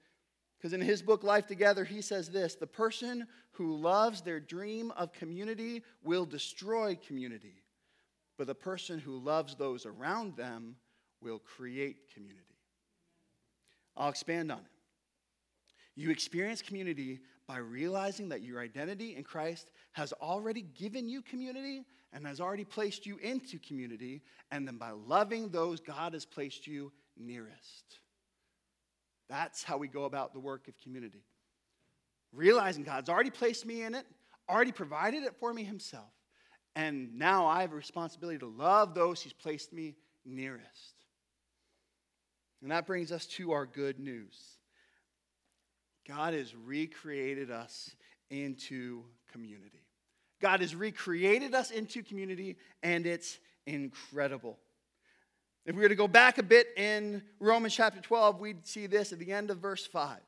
because 0.59 0.73
in 0.73 0.81
his 0.81 1.03
book, 1.03 1.23
Life 1.23 1.47
Together, 1.47 1.85
he 1.85 2.01
says 2.01 2.29
this 2.29 2.55
The 2.55 2.67
person 2.67 3.27
who 3.53 3.77
loves 3.77 4.21
their 4.21 4.41
dream 4.41 4.93
of 4.97 5.13
community 5.13 5.83
will 6.03 6.25
destroy 6.25 6.99
community, 7.07 7.63
but 8.37 8.47
the 8.47 8.55
person 8.55 8.99
who 8.99 9.19
loves 9.19 9.55
those 9.55 9.87
around 9.87 10.37
them 10.37 10.77
will 11.23 11.39
create 11.39 12.13
community. 12.13 12.43
I'll 13.97 14.11
expand 14.11 14.53
on 14.53 14.59
it. 14.59 14.65
You 15.95 16.11
experience 16.11 16.61
community 16.61 17.21
by 17.49 17.59
realizing 17.59 18.29
that 18.29 18.43
your 18.43 18.61
identity 18.61 19.17
in 19.17 19.23
Christ 19.23 19.71
has 19.93 20.13
already 20.15 20.63
given 20.63 21.09
you 21.09 21.23
community 21.23 21.85
and 22.13 22.27
has 22.27 22.41
already 22.41 22.65
placed 22.65 23.07
you 23.07 23.19
into 23.19 23.59
community, 23.59 24.23
and 24.51 24.67
then 24.67 24.77
by 24.77 24.91
loving 24.91 25.51
those 25.51 25.81
God 25.81 26.13
has 26.15 26.25
placed 26.25 26.67
you 26.67 26.93
nearest. 27.17 27.99
That's 29.29 29.63
how 29.63 29.77
we 29.77 29.89
go 29.89 30.05
about 30.05 30.33
the 30.33 30.41
work 30.41 30.69
of 30.69 30.75
community. 30.83 31.25
Realizing 32.33 32.85
God's 32.85 33.09
already 33.09 33.31
placed 33.31 33.67
me 33.67 33.83
in 33.83 33.95
it, 33.95 34.07
already 34.49 34.73
provided 34.73 35.25
it 35.25 35.35
for 35.39 35.53
me 35.53 35.65
Himself, 35.65 36.13
and 36.75 37.19
now 37.19 37.47
I 37.47 37.63
have 37.63 37.73
a 37.73 37.77
responsibility 37.77 38.39
to 38.39 38.47
love 38.47 38.95
those 38.95 39.21
He's 39.21 39.33
placed 39.33 39.73
me 39.73 39.97
nearest. 40.25 40.95
And 42.63 42.71
that 42.71 42.87
brings 42.87 43.13
us 43.13 43.27
to 43.27 43.53
our 43.53 43.67
good 43.67 43.99
news. 43.99 44.37
God 46.07 46.35
has 46.35 46.55
recreated 46.55 47.51
us 47.51 47.95
into 48.31 49.05
community. 49.33 49.86
God 50.41 50.61
has 50.61 50.75
recreated 50.75 51.55
us 51.55 51.71
into 51.71 52.03
community, 52.03 52.57
and 52.83 53.07
it's 53.07 53.39
incredible. 53.67 54.59
If 55.65 55.75
we 55.75 55.83
were 55.83 55.89
to 55.89 55.95
go 55.95 56.07
back 56.07 56.39
a 56.39 56.43
bit 56.43 56.69
in 56.77 57.23
Romans 57.41 57.75
chapter 57.75 58.01
12, 58.01 58.41
we'd 58.41 58.67
see 58.67 58.87
this 58.87 59.13
at 59.13 59.19
the 59.19 59.33
end 59.33 59.51
of 59.51 59.59
verse 59.59 59.85
5. 59.87 60.19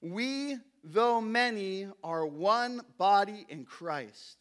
We, 0.00 0.58
though 0.84 1.20
many, 1.20 1.88
are 2.04 2.24
one 2.24 2.82
body 2.96 3.46
in 3.48 3.64
Christ. 3.64 4.36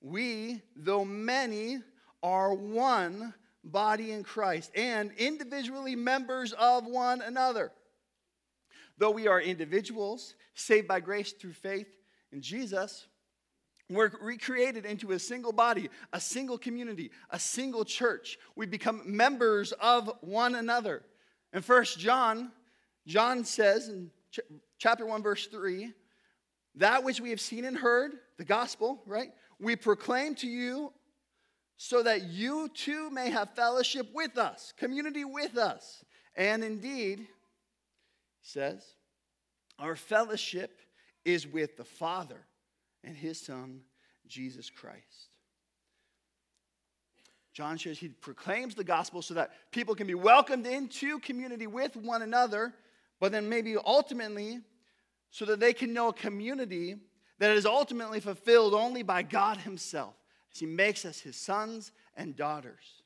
We, 0.00 0.62
though 0.74 1.04
many, 1.04 1.78
are 2.22 2.52
one 2.52 3.34
body 3.62 4.12
in 4.12 4.24
Christ 4.24 4.70
and 4.74 5.12
individually 5.18 5.94
members 5.94 6.52
of 6.52 6.86
one 6.86 7.20
another. 7.20 7.72
Though 8.98 9.10
we 9.10 9.28
are 9.28 9.40
individuals 9.40 10.34
saved 10.54 10.88
by 10.88 11.00
grace 11.00 11.32
through 11.32 11.52
faith 11.52 11.88
in 12.32 12.40
Jesus, 12.40 13.06
we're 13.90 14.12
recreated 14.20 14.86
into 14.86 15.12
a 15.12 15.18
single 15.18 15.52
body, 15.52 15.90
a 16.12 16.20
single 16.20 16.56
community, 16.56 17.10
a 17.30 17.38
single 17.38 17.84
church. 17.84 18.38
We 18.56 18.66
become 18.66 19.02
members 19.04 19.72
of 19.72 20.10
one 20.22 20.54
another. 20.54 21.02
In 21.52 21.60
First 21.60 21.98
John, 21.98 22.50
John 23.06 23.44
says 23.44 23.88
in 23.88 24.10
ch- 24.30 24.40
chapter 24.78 25.04
1, 25.04 25.22
verse 25.22 25.46
3, 25.48 25.92
that 26.76 27.04
which 27.04 27.20
we 27.20 27.30
have 27.30 27.40
seen 27.40 27.66
and 27.66 27.76
heard, 27.76 28.12
the 28.38 28.44
gospel, 28.44 29.02
right? 29.06 29.28
We 29.60 29.76
proclaim 29.76 30.34
to 30.36 30.48
you 30.48 30.92
so 31.76 32.02
that 32.02 32.24
you 32.24 32.68
too 32.74 33.10
may 33.10 33.30
have 33.30 33.50
fellowship 33.50 34.08
with 34.14 34.38
us, 34.38 34.72
community 34.76 35.24
with 35.24 35.58
us. 35.58 36.02
And 36.34 36.64
indeed, 36.64 37.18
he 37.18 37.26
says, 38.40 38.82
Our 39.78 39.94
fellowship 39.94 40.80
is 41.24 41.46
with 41.46 41.76
the 41.76 41.84
Father 41.84 42.46
and 43.06 43.16
his 43.16 43.40
Son, 43.40 43.80
Jesus 44.26 44.70
Christ. 44.70 45.28
John 47.52 47.76
shares 47.76 47.98
he 47.98 48.08
proclaims 48.08 48.74
the 48.74 48.84
gospel 48.84 49.22
so 49.22 49.34
that 49.34 49.52
people 49.70 49.94
can 49.94 50.08
be 50.08 50.14
welcomed 50.14 50.66
into 50.66 51.20
community 51.20 51.68
with 51.68 51.94
one 51.96 52.22
another, 52.22 52.74
but 53.20 53.30
then 53.30 53.48
maybe 53.48 53.76
ultimately 53.76 54.60
so 55.30 55.44
that 55.44 55.60
they 55.60 55.72
can 55.72 55.92
know 55.92 56.08
a 56.08 56.12
community 56.12 56.96
that 57.38 57.56
is 57.56 57.64
ultimately 57.64 58.20
fulfilled 58.20 58.74
only 58.74 59.02
by 59.02 59.22
God 59.22 59.58
Himself 59.58 60.14
as 60.52 60.58
He 60.58 60.66
makes 60.66 61.04
us 61.04 61.20
His 61.20 61.36
sons 61.36 61.92
and 62.16 62.36
daughters. 62.36 63.02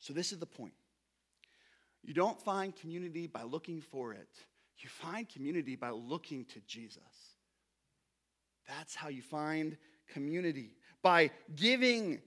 So, 0.00 0.12
this 0.12 0.32
is 0.32 0.38
the 0.38 0.46
point. 0.46 0.74
You 2.02 2.12
don't 2.12 2.40
find 2.40 2.74
community 2.74 3.26
by 3.26 3.42
looking 3.42 3.80
for 3.80 4.12
it, 4.12 4.28
you 4.78 4.88
find 4.88 5.28
community 5.28 5.76
by 5.76 5.90
looking 5.90 6.44
to 6.46 6.60
Jesus. 6.66 7.02
That's 8.78 8.94
how 8.94 9.08
you 9.08 9.22
find 9.22 9.76
community 10.12 10.76
by 11.02 11.30
giving 11.54 12.20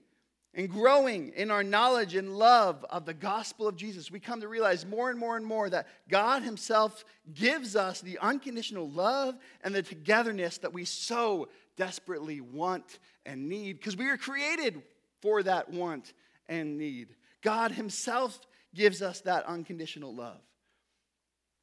and 0.54 0.70
growing 0.70 1.32
in 1.36 1.50
our 1.50 1.62
knowledge 1.62 2.14
and 2.14 2.38
love 2.38 2.84
of 2.88 3.04
the 3.04 3.12
gospel 3.12 3.68
of 3.68 3.76
Jesus. 3.76 4.10
We 4.10 4.20
come 4.20 4.40
to 4.40 4.48
realize 4.48 4.86
more 4.86 5.10
and 5.10 5.18
more 5.18 5.36
and 5.36 5.44
more 5.44 5.68
that 5.68 5.86
God 6.08 6.42
Himself 6.42 7.04
gives 7.34 7.76
us 7.76 8.00
the 8.00 8.18
unconditional 8.18 8.88
love 8.88 9.36
and 9.62 9.74
the 9.74 9.82
togetherness 9.82 10.58
that 10.58 10.72
we 10.72 10.84
so 10.84 11.48
desperately 11.76 12.40
want 12.40 13.00
and 13.26 13.48
need 13.48 13.74
because 13.78 13.96
we 13.96 14.06
were 14.06 14.16
created 14.16 14.82
for 15.20 15.42
that 15.42 15.68
want 15.70 16.14
and 16.48 16.78
need. 16.78 17.08
God 17.42 17.72
Himself 17.72 18.38
gives 18.74 19.02
us 19.02 19.20
that 19.22 19.44
unconditional 19.46 20.14
love. 20.14 20.40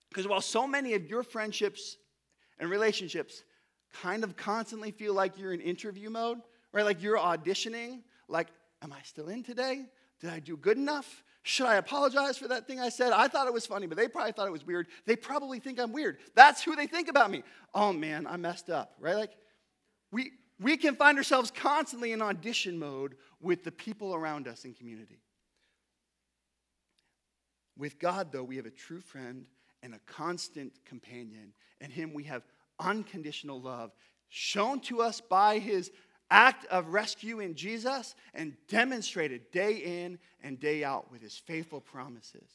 Because 0.09 0.27
while 0.27 0.41
so 0.41 0.67
many 0.67 0.93
of 0.93 1.09
your 1.09 1.23
friendships 1.23 1.97
and 2.59 2.69
relationships 2.69 3.43
kind 4.01 4.23
of 4.23 4.35
constantly 4.35 4.91
feel 4.91 5.13
like 5.13 5.37
you're 5.37 5.53
in 5.53 5.61
interview 5.61 6.09
mode, 6.09 6.39
right? 6.71 6.85
Like 6.85 7.01
you're 7.01 7.17
auditioning, 7.17 8.01
like, 8.27 8.47
am 8.81 8.91
I 8.91 9.01
still 9.03 9.29
in 9.29 9.43
today? 9.43 9.85
Did 10.19 10.29
I 10.29 10.39
do 10.39 10.57
good 10.57 10.77
enough? 10.77 11.23
Should 11.43 11.67
I 11.67 11.75
apologize 11.75 12.37
for 12.37 12.47
that 12.47 12.67
thing 12.67 12.79
I 12.79 12.89
said? 12.89 13.11
I 13.11 13.27
thought 13.27 13.47
it 13.47 13.53
was 13.53 13.65
funny, 13.65 13.85
but 13.85 13.97
they 13.97 14.07
probably 14.07 14.31
thought 14.31 14.47
it 14.47 14.51
was 14.51 14.65
weird. 14.65 14.87
They 15.05 15.15
probably 15.15 15.59
think 15.59 15.79
I'm 15.79 15.91
weird. 15.91 16.17
That's 16.35 16.63
who 16.63 16.75
they 16.75 16.87
think 16.87 17.09
about 17.09 17.29
me. 17.29 17.43
Oh 17.73 17.91
man, 17.91 18.25
I 18.27 18.37
messed 18.37 18.69
up, 18.69 18.93
right? 18.99 19.15
Like, 19.15 19.31
we, 20.11 20.31
we 20.59 20.77
can 20.77 20.95
find 20.95 21.17
ourselves 21.17 21.51
constantly 21.51 22.13
in 22.13 22.21
audition 22.21 22.79
mode 22.79 23.15
with 23.41 23.63
the 23.63 23.71
people 23.71 24.15
around 24.15 24.47
us 24.47 24.63
in 24.63 24.73
community. 24.73 25.19
With 27.77 27.99
God, 27.99 28.31
though, 28.31 28.43
we 28.43 28.55
have 28.57 28.65
a 28.65 28.71
true 28.71 29.01
friend 29.01 29.45
and 29.81 29.93
a 29.93 29.99
constant 30.05 30.73
companion. 30.85 31.53
In 31.81 31.89
Him, 31.89 32.13
we 32.13 32.23
have 32.23 32.43
unconditional 32.79 33.61
love 33.61 33.91
shown 34.29 34.79
to 34.81 35.01
us 35.01 35.21
by 35.21 35.59
His 35.59 35.91
act 36.29 36.65
of 36.65 36.89
rescue 36.89 37.39
in 37.39 37.55
Jesus 37.55 38.15
and 38.33 38.55
demonstrated 38.67 39.51
day 39.51 39.75
in 39.75 40.17
and 40.41 40.59
day 40.59 40.83
out 40.83 41.11
with 41.11 41.21
His 41.21 41.37
faithful 41.37 41.81
promises. 41.81 42.49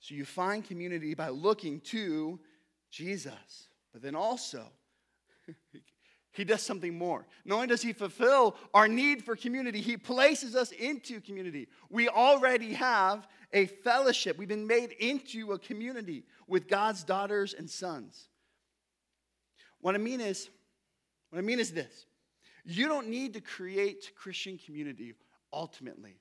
So 0.00 0.14
you 0.14 0.24
find 0.24 0.64
community 0.64 1.14
by 1.14 1.28
looking 1.28 1.80
to 1.80 2.38
Jesus, 2.90 3.68
but 3.92 4.02
then 4.02 4.14
also, 4.14 4.64
He 6.36 6.44
does 6.44 6.60
something 6.60 6.96
more. 6.96 7.26
Not 7.46 7.54
only 7.54 7.66
does 7.66 7.80
He 7.80 7.94
fulfill 7.94 8.56
our 8.74 8.88
need 8.88 9.24
for 9.24 9.34
community, 9.36 9.80
He 9.80 9.96
places 9.96 10.54
us 10.54 10.70
into 10.70 11.20
community. 11.20 11.66
We 11.88 12.08
already 12.08 12.74
have 12.74 13.26
a 13.56 13.66
fellowship, 13.66 14.36
we've 14.36 14.48
been 14.48 14.66
made 14.66 14.92
into 14.92 15.52
a 15.52 15.58
community 15.58 16.24
with 16.46 16.68
God's 16.68 17.02
daughters 17.02 17.54
and 17.54 17.68
sons. 17.68 18.28
What 19.80 19.94
I 19.94 19.98
mean 19.98 20.20
is, 20.20 20.50
what 21.30 21.38
I 21.38 21.42
mean 21.42 21.58
is 21.58 21.72
this 21.72 22.06
you 22.64 22.86
don't 22.88 23.08
need 23.08 23.34
to 23.34 23.40
create 23.40 24.12
Christian 24.16 24.58
community 24.58 25.14
ultimately. 25.52 26.16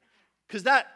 because 0.47 0.63
that 0.63 0.87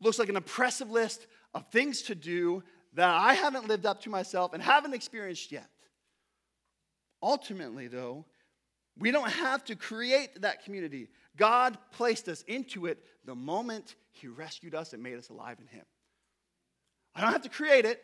looks 0.00 0.18
like 0.18 0.28
an 0.28 0.36
oppressive 0.36 0.90
list 0.90 1.26
of 1.54 1.66
things 1.68 2.02
to 2.02 2.14
do 2.14 2.62
that 2.94 3.08
I 3.08 3.34
haven't 3.34 3.68
lived 3.68 3.84
up 3.84 4.00
to 4.02 4.10
myself 4.10 4.52
and 4.54 4.62
haven't 4.62 4.94
experienced 4.94 5.50
yet. 5.50 5.68
Ultimately, 7.22 7.88
though, 7.88 8.24
we 8.96 9.10
don't 9.10 9.30
have 9.30 9.64
to 9.64 9.74
create 9.74 10.42
that 10.42 10.64
community. 10.64 11.08
God 11.36 11.76
placed 11.92 12.28
us 12.28 12.42
into 12.42 12.86
it 12.86 12.98
the 13.24 13.34
moment 13.34 13.96
He 14.12 14.28
rescued 14.28 14.74
us 14.74 14.92
and 14.92 15.02
made 15.02 15.18
us 15.18 15.28
alive 15.28 15.58
in 15.60 15.66
Him. 15.66 15.84
I 17.14 17.20
don't 17.20 17.32
have 17.32 17.42
to 17.42 17.48
create 17.48 17.84
it, 17.84 18.00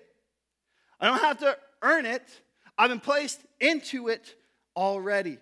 I 1.00 1.06
don't 1.06 1.20
have 1.20 1.38
to 1.40 1.56
earn 1.82 2.06
it. 2.06 2.22
I've 2.76 2.88
been 2.88 3.00
placed 3.00 3.40
into 3.60 4.08
it 4.08 4.34
already. 4.74 5.38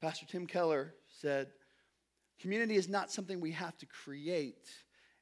Pastor 0.00 0.26
Tim 0.26 0.46
Keller 0.46 0.94
said, 1.20 1.48
Community 2.40 2.74
is 2.74 2.88
not 2.88 3.10
something 3.10 3.40
we 3.40 3.52
have 3.52 3.76
to 3.78 3.86
create, 3.86 4.68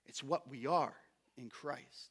it's 0.07 0.23
what 0.23 0.49
we 0.49 0.67
are 0.67 0.95
in 1.37 1.51
Christ. 1.51 2.11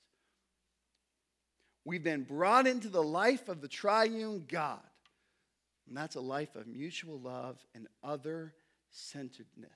We've 1.84 2.04
been 2.04 2.24
brought 2.24 2.68
into 2.68 2.88
the 2.88 3.04
life 3.04 3.50
of 3.50 3.62
the 3.62 3.68
triune 3.68 4.46
God, 4.48 4.80
and 5.90 5.98
that's 5.98 6.16
a 6.16 6.22
life 6.22 6.56
of 6.56 6.68
mutual 6.68 7.20
love 7.20 7.58
and 7.74 7.88
other 8.04 8.54
centeredness. 8.92 9.72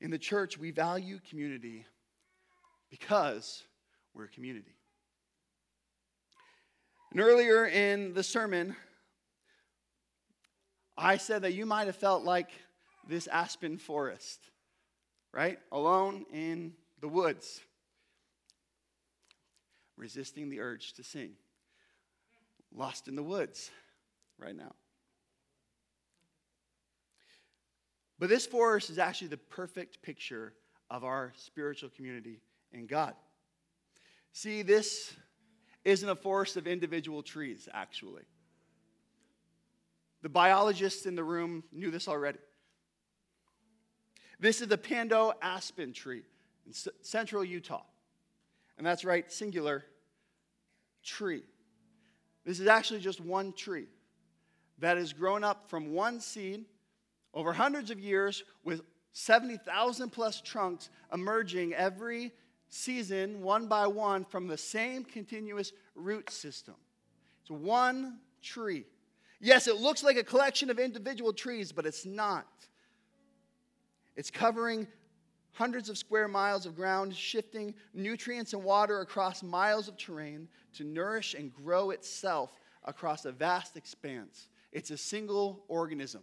In 0.00 0.12
the 0.12 0.18
church, 0.18 0.56
we 0.56 0.70
value 0.70 1.18
community 1.28 1.84
because 2.88 3.64
we're 4.14 4.24
a 4.24 4.28
community. 4.28 4.76
And 7.10 7.20
earlier 7.20 7.66
in 7.66 8.14
the 8.14 8.22
sermon, 8.22 8.76
I 10.96 11.16
said 11.16 11.42
that 11.42 11.54
you 11.54 11.66
might 11.66 11.86
have 11.86 11.96
felt 11.96 12.22
like 12.22 12.50
this 13.08 13.26
aspen 13.26 13.78
forest, 13.78 14.38
right? 15.32 15.58
Alone 15.72 16.26
in 16.32 16.74
the 17.00 17.08
woods, 17.08 17.60
resisting 19.96 20.48
the 20.48 20.60
urge 20.60 20.92
to 20.92 21.02
sing. 21.02 21.32
Lost 22.78 23.08
in 23.08 23.16
the 23.16 23.24
woods 23.24 23.72
right 24.38 24.54
now. 24.54 24.72
But 28.20 28.28
this 28.28 28.46
forest 28.46 28.88
is 28.88 29.00
actually 29.00 29.28
the 29.28 29.36
perfect 29.36 30.00
picture 30.00 30.54
of 30.88 31.02
our 31.02 31.32
spiritual 31.36 31.90
community 31.90 32.40
in 32.72 32.86
God. 32.86 33.14
See, 34.32 34.62
this 34.62 35.12
isn't 35.84 36.08
a 36.08 36.14
forest 36.14 36.56
of 36.56 36.68
individual 36.68 37.20
trees, 37.20 37.68
actually. 37.74 38.22
The 40.22 40.28
biologists 40.28 41.04
in 41.04 41.16
the 41.16 41.24
room 41.24 41.64
knew 41.72 41.90
this 41.90 42.06
already. 42.06 42.38
This 44.38 44.60
is 44.60 44.68
the 44.68 44.78
Pando 44.78 45.32
aspen 45.42 45.92
tree 45.92 46.22
in 46.64 46.72
central 47.02 47.44
Utah. 47.44 47.82
And 48.76 48.86
that's 48.86 49.04
right, 49.04 49.30
singular 49.32 49.84
tree. 51.02 51.42
This 52.48 52.60
is 52.60 52.66
actually 52.66 53.00
just 53.00 53.20
one 53.20 53.52
tree 53.52 53.88
that 54.78 54.96
has 54.96 55.12
grown 55.12 55.44
up 55.44 55.68
from 55.68 55.92
one 55.92 56.18
seed 56.18 56.64
over 57.34 57.52
hundreds 57.52 57.90
of 57.90 58.00
years 58.00 58.42
with 58.64 58.80
70,000 59.12 60.08
plus 60.08 60.40
trunks 60.40 60.88
emerging 61.12 61.74
every 61.74 62.32
season, 62.70 63.42
one 63.42 63.66
by 63.66 63.86
one, 63.86 64.24
from 64.24 64.46
the 64.46 64.56
same 64.56 65.04
continuous 65.04 65.72
root 65.94 66.30
system. 66.30 66.76
It's 67.42 67.50
one 67.50 68.16
tree. 68.40 68.86
Yes, 69.40 69.66
it 69.66 69.76
looks 69.76 70.02
like 70.02 70.16
a 70.16 70.24
collection 70.24 70.70
of 70.70 70.78
individual 70.78 71.34
trees, 71.34 71.70
but 71.70 71.84
it's 71.84 72.06
not. 72.06 72.46
It's 74.16 74.30
covering 74.30 74.88
hundreds 75.52 75.88
of 75.88 75.98
square 75.98 76.28
miles 76.28 76.66
of 76.66 76.76
ground, 76.76 77.14
shifting 77.14 77.74
nutrients 77.94 78.52
and 78.52 78.62
water 78.62 79.00
across 79.00 79.42
miles 79.42 79.88
of 79.88 79.96
terrain 79.96 80.48
to 80.74 80.84
nourish 80.84 81.34
and 81.34 81.52
grow 81.52 81.90
itself 81.90 82.52
across 82.84 83.24
a 83.24 83.32
vast 83.32 83.76
expanse. 83.76 84.48
It's 84.72 84.90
a 84.90 84.96
single 84.96 85.64
organism. 85.68 86.22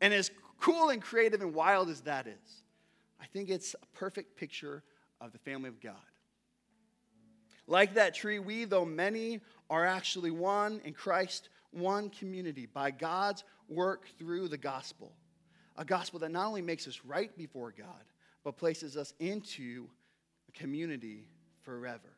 And 0.00 0.12
as 0.12 0.30
cool 0.60 0.90
and 0.90 1.00
creative 1.02 1.40
and 1.40 1.54
wild 1.54 1.88
as 1.88 2.00
that 2.02 2.26
is, 2.26 2.62
I 3.20 3.26
think 3.26 3.48
it's 3.48 3.74
a 3.74 3.98
perfect 3.98 4.36
picture 4.36 4.82
of 5.20 5.32
the 5.32 5.38
family 5.38 5.68
of 5.68 5.80
God. 5.80 5.94
Like 7.66 7.94
that 7.94 8.14
tree, 8.14 8.38
we, 8.38 8.64
though 8.64 8.84
many, 8.84 9.40
are 9.68 9.84
actually 9.84 10.30
one 10.30 10.80
in 10.84 10.92
Christ 10.92 11.48
one 11.72 12.10
community 12.10 12.66
by 12.66 12.90
God's 12.90 13.44
work 13.68 14.06
through 14.18 14.48
the 14.48 14.56
gospel. 14.56 15.12
A 15.78 15.84
gospel 15.84 16.18
that 16.20 16.30
not 16.30 16.46
only 16.46 16.62
makes 16.62 16.88
us 16.88 17.00
right 17.04 17.36
before 17.36 17.72
God, 17.76 18.04
but 18.44 18.56
places 18.56 18.96
us 18.96 19.12
into 19.18 19.86
a 20.48 20.52
community 20.52 21.26
forever. 21.62 22.16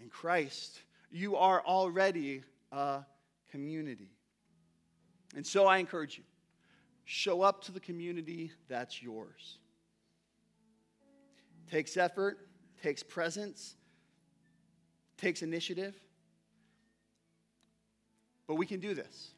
In 0.00 0.08
Christ, 0.08 0.80
you 1.10 1.36
are 1.36 1.62
already 1.66 2.42
a 2.70 3.00
community. 3.50 4.10
And 5.36 5.46
so 5.46 5.66
I 5.66 5.78
encourage 5.78 6.16
you 6.18 6.24
show 7.04 7.42
up 7.42 7.62
to 7.64 7.72
the 7.72 7.80
community 7.80 8.52
that's 8.68 9.02
yours. 9.02 9.58
Takes 11.70 11.96
effort, 11.96 12.38
takes 12.82 13.02
presence, 13.02 13.74
takes 15.16 15.42
initiative. 15.42 15.94
But 18.46 18.56
we 18.56 18.66
can 18.66 18.80
do 18.80 18.94
this. 18.94 19.30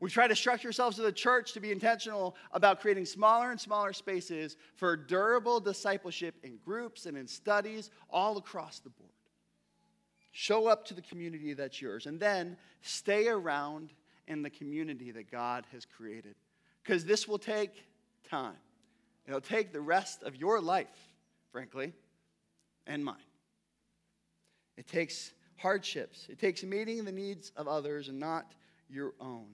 We 0.00 0.10
try 0.10 0.28
to 0.28 0.36
structure 0.36 0.68
ourselves 0.68 0.98
as 0.98 1.04
a 1.04 1.12
church 1.12 1.52
to 1.54 1.60
be 1.60 1.72
intentional 1.72 2.36
about 2.52 2.80
creating 2.80 3.04
smaller 3.04 3.50
and 3.50 3.60
smaller 3.60 3.92
spaces 3.92 4.56
for 4.76 4.96
durable 4.96 5.58
discipleship 5.58 6.36
in 6.44 6.58
groups 6.64 7.06
and 7.06 7.16
in 7.16 7.26
studies 7.26 7.90
all 8.08 8.38
across 8.38 8.78
the 8.78 8.90
board. 8.90 9.10
Show 10.30 10.68
up 10.68 10.84
to 10.86 10.94
the 10.94 11.02
community 11.02 11.52
that's 11.52 11.82
yours, 11.82 12.06
and 12.06 12.20
then 12.20 12.56
stay 12.82 13.26
around 13.26 13.90
in 14.28 14.42
the 14.42 14.50
community 14.50 15.10
that 15.10 15.30
God 15.30 15.66
has 15.72 15.84
created. 15.84 16.36
Because 16.84 17.04
this 17.04 17.26
will 17.26 17.38
take 17.38 17.72
time. 18.30 18.56
It'll 19.26 19.40
take 19.40 19.72
the 19.72 19.80
rest 19.80 20.22
of 20.22 20.36
your 20.36 20.60
life, 20.60 20.86
frankly, 21.50 21.92
and 22.86 23.04
mine. 23.04 23.16
It 24.76 24.86
takes 24.86 25.32
hardships. 25.56 26.28
It 26.30 26.38
takes 26.38 26.62
meeting 26.62 27.04
the 27.04 27.12
needs 27.12 27.50
of 27.56 27.66
others 27.66 28.08
and 28.08 28.20
not 28.20 28.52
your 28.88 29.14
own. 29.20 29.48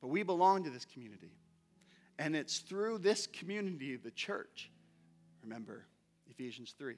But 0.00 0.08
we 0.08 0.22
belong 0.22 0.64
to 0.64 0.70
this 0.70 0.84
community. 0.84 1.32
And 2.18 2.36
it's 2.36 2.58
through 2.58 2.98
this 2.98 3.26
community, 3.26 3.96
the 3.96 4.10
church, 4.10 4.70
remember 5.42 5.86
Ephesians 6.28 6.74
3, 6.78 6.94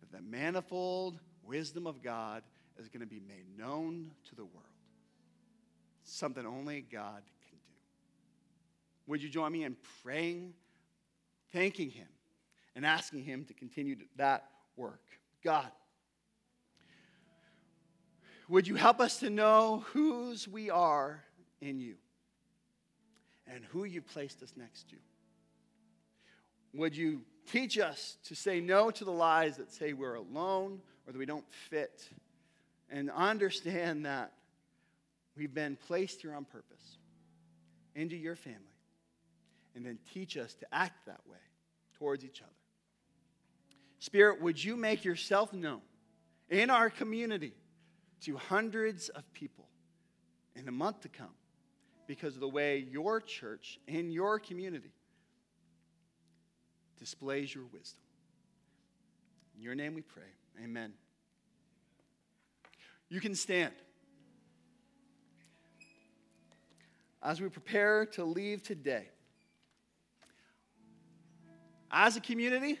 that 0.00 0.12
the 0.12 0.22
manifold 0.22 1.18
wisdom 1.44 1.86
of 1.86 2.02
God 2.02 2.42
is 2.78 2.88
going 2.88 3.00
to 3.00 3.06
be 3.06 3.20
made 3.20 3.44
known 3.58 4.10
to 4.28 4.34
the 4.34 4.44
world. 4.44 4.66
Something 6.04 6.46
only 6.46 6.80
God 6.80 7.22
can 7.48 7.58
do. 7.58 7.74
Would 9.06 9.22
you 9.22 9.28
join 9.28 9.52
me 9.52 9.64
in 9.64 9.76
praying, 10.02 10.54
thanking 11.52 11.90
Him, 11.90 12.08
and 12.74 12.86
asking 12.86 13.24
Him 13.24 13.44
to 13.44 13.54
continue 13.54 13.96
that 14.16 14.46
work? 14.76 15.02
God, 15.44 15.70
would 18.48 18.66
you 18.66 18.74
help 18.74 19.00
us 19.00 19.18
to 19.18 19.30
know 19.30 19.84
whose 19.92 20.48
we 20.48 20.70
are 20.70 21.22
in 21.60 21.80
you 21.80 21.96
and 23.46 23.64
who 23.66 23.84
you 23.84 24.02
placed 24.02 24.42
us 24.42 24.52
next 24.56 24.88
to? 24.90 24.96
Would 26.74 26.96
you 26.96 27.22
teach 27.50 27.78
us 27.78 28.16
to 28.24 28.34
say 28.34 28.60
no 28.60 28.90
to 28.90 29.04
the 29.04 29.12
lies 29.12 29.56
that 29.56 29.72
say 29.72 29.92
we're 29.92 30.14
alone 30.14 30.80
or 31.06 31.12
that 31.12 31.18
we 31.18 31.26
don't 31.26 31.44
fit 31.70 32.08
and 32.90 33.10
understand 33.10 34.06
that 34.06 34.32
we've 35.36 35.52
been 35.52 35.76
placed 35.86 36.22
here 36.22 36.34
on 36.34 36.44
purpose 36.44 36.98
into 37.94 38.16
your 38.16 38.36
family 38.36 38.58
and 39.74 39.84
then 39.84 39.98
teach 40.14 40.36
us 40.36 40.54
to 40.54 40.66
act 40.72 41.06
that 41.06 41.20
way 41.26 41.38
towards 41.98 42.24
each 42.24 42.40
other. 42.40 42.50
Spirit, 43.98 44.40
would 44.40 44.62
you 44.62 44.76
make 44.76 45.04
yourself 45.04 45.52
known 45.52 45.80
in 46.48 46.70
our 46.70 46.90
community? 46.90 47.54
to 48.22 48.36
hundreds 48.36 49.08
of 49.10 49.30
people 49.32 49.66
in 50.54 50.64
the 50.64 50.72
month 50.72 51.00
to 51.00 51.08
come 51.08 51.34
because 52.06 52.34
of 52.34 52.40
the 52.40 52.48
way 52.48 52.86
your 52.90 53.20
church 53.20 53.78
in 53.86 54.10
your 54.10 54.38
community 54.38 54.92
displays 56.98 57.54
your 57.54 57.64
wisdom. 57.72 58.00
In 59.56 59.62
your 59.62 59.74
name 59.74 59.94
we 59.94 60.02
pray. 60.02 60.22
Amen. 60.62 60.92
You 63.08 63.20
can 63.20 63.34
stand. 63.34 63.72
As 67.22 67.40
we 67.40 67.48
prepare 67.48 68.06
to 68.06 68.24
leave 68.24 68.62
today, 68.62 69.08
as 71.90 72.16
a 72.16 72.20
community, 72.20 72.78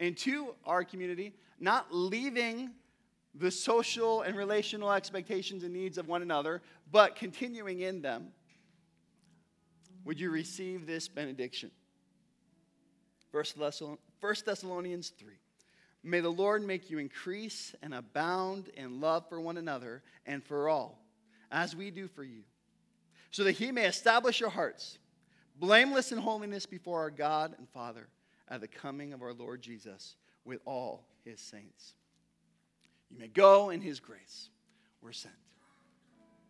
into 0.00 0.54
our 0.64 0.82
community, 0.82 1.32
not 1.60 1.86
leaving 1.94 2.70
the 3.34 3.50
social 3.50 4.22
and 4.22 4.36
relational 4.36 4.92
expectations 4.92 5.64
and 5.64 5.72
needs 5.72 5.98
of 5.98 6.08
one 6.08 6.22
another, 6.22 6.62
but 6.90 7.16
continuing 7.16 7.80
in 7.80 8.02
them. 8.02 8.28
would 10.04 10.20
you 10.20 10.30
receive 10.30 10.86
this 10.86 11.08
benediction? 11.08 11.70
1 13.30 13.44
Thessalonians 14.44 15.10
3. 15.18 15.34
May 16.04 16.20
the 16.20 16.28
Lord 16.28 16.62
make 16.62 16.90
you 16.90 16.98
increase 16.98 17.74
and 17.82 17.94
abound 17.94 18.68
in 18.74 19.00
love 19.00 19.28
for 19.28 19.40
one 19.40 19.56
another 19.56 20.02
and 20.26 20.42
for 20.42 20.68
all, 20.68 20.98
as 21.50 21.76
we 21.76 21.90
do 21.90 22.08
for 22.08 22.24
you, 22.24 22.42
so 23.30 23.44
that 23.44 23.52
he 23.52 23.70
may 23.70 23.86
establish 23.86 24.40
your 24.40 24.50
hearts, 24.50 24.98
blameless 25.56 26.12
in 26.12 26.18
holiness 26.18 26.66
before 26.66 27.00
our 27.00 27.10
God 27.10 27.54
and 27.56 27.68
Father 27.68 28.08
at 28.48 28.60
the 28.60 28.68
coming 28.68 29.12
of 29.12 29.22
our 29.22 29.32
Lord 29.32 29.62
Jesus 29.62 30.16
with 30.44 30.60
all 30.66 31.06
his 31.24 31.40
saints. 31.40 31.94
You 33.12 33.18
may 33.18 33.28
go 33.28 33.70
in 33.70 33.80
his 33.80 34.00
grace. 34.00 34.48
We're 35.02 35.12
sent. 35.12 35.34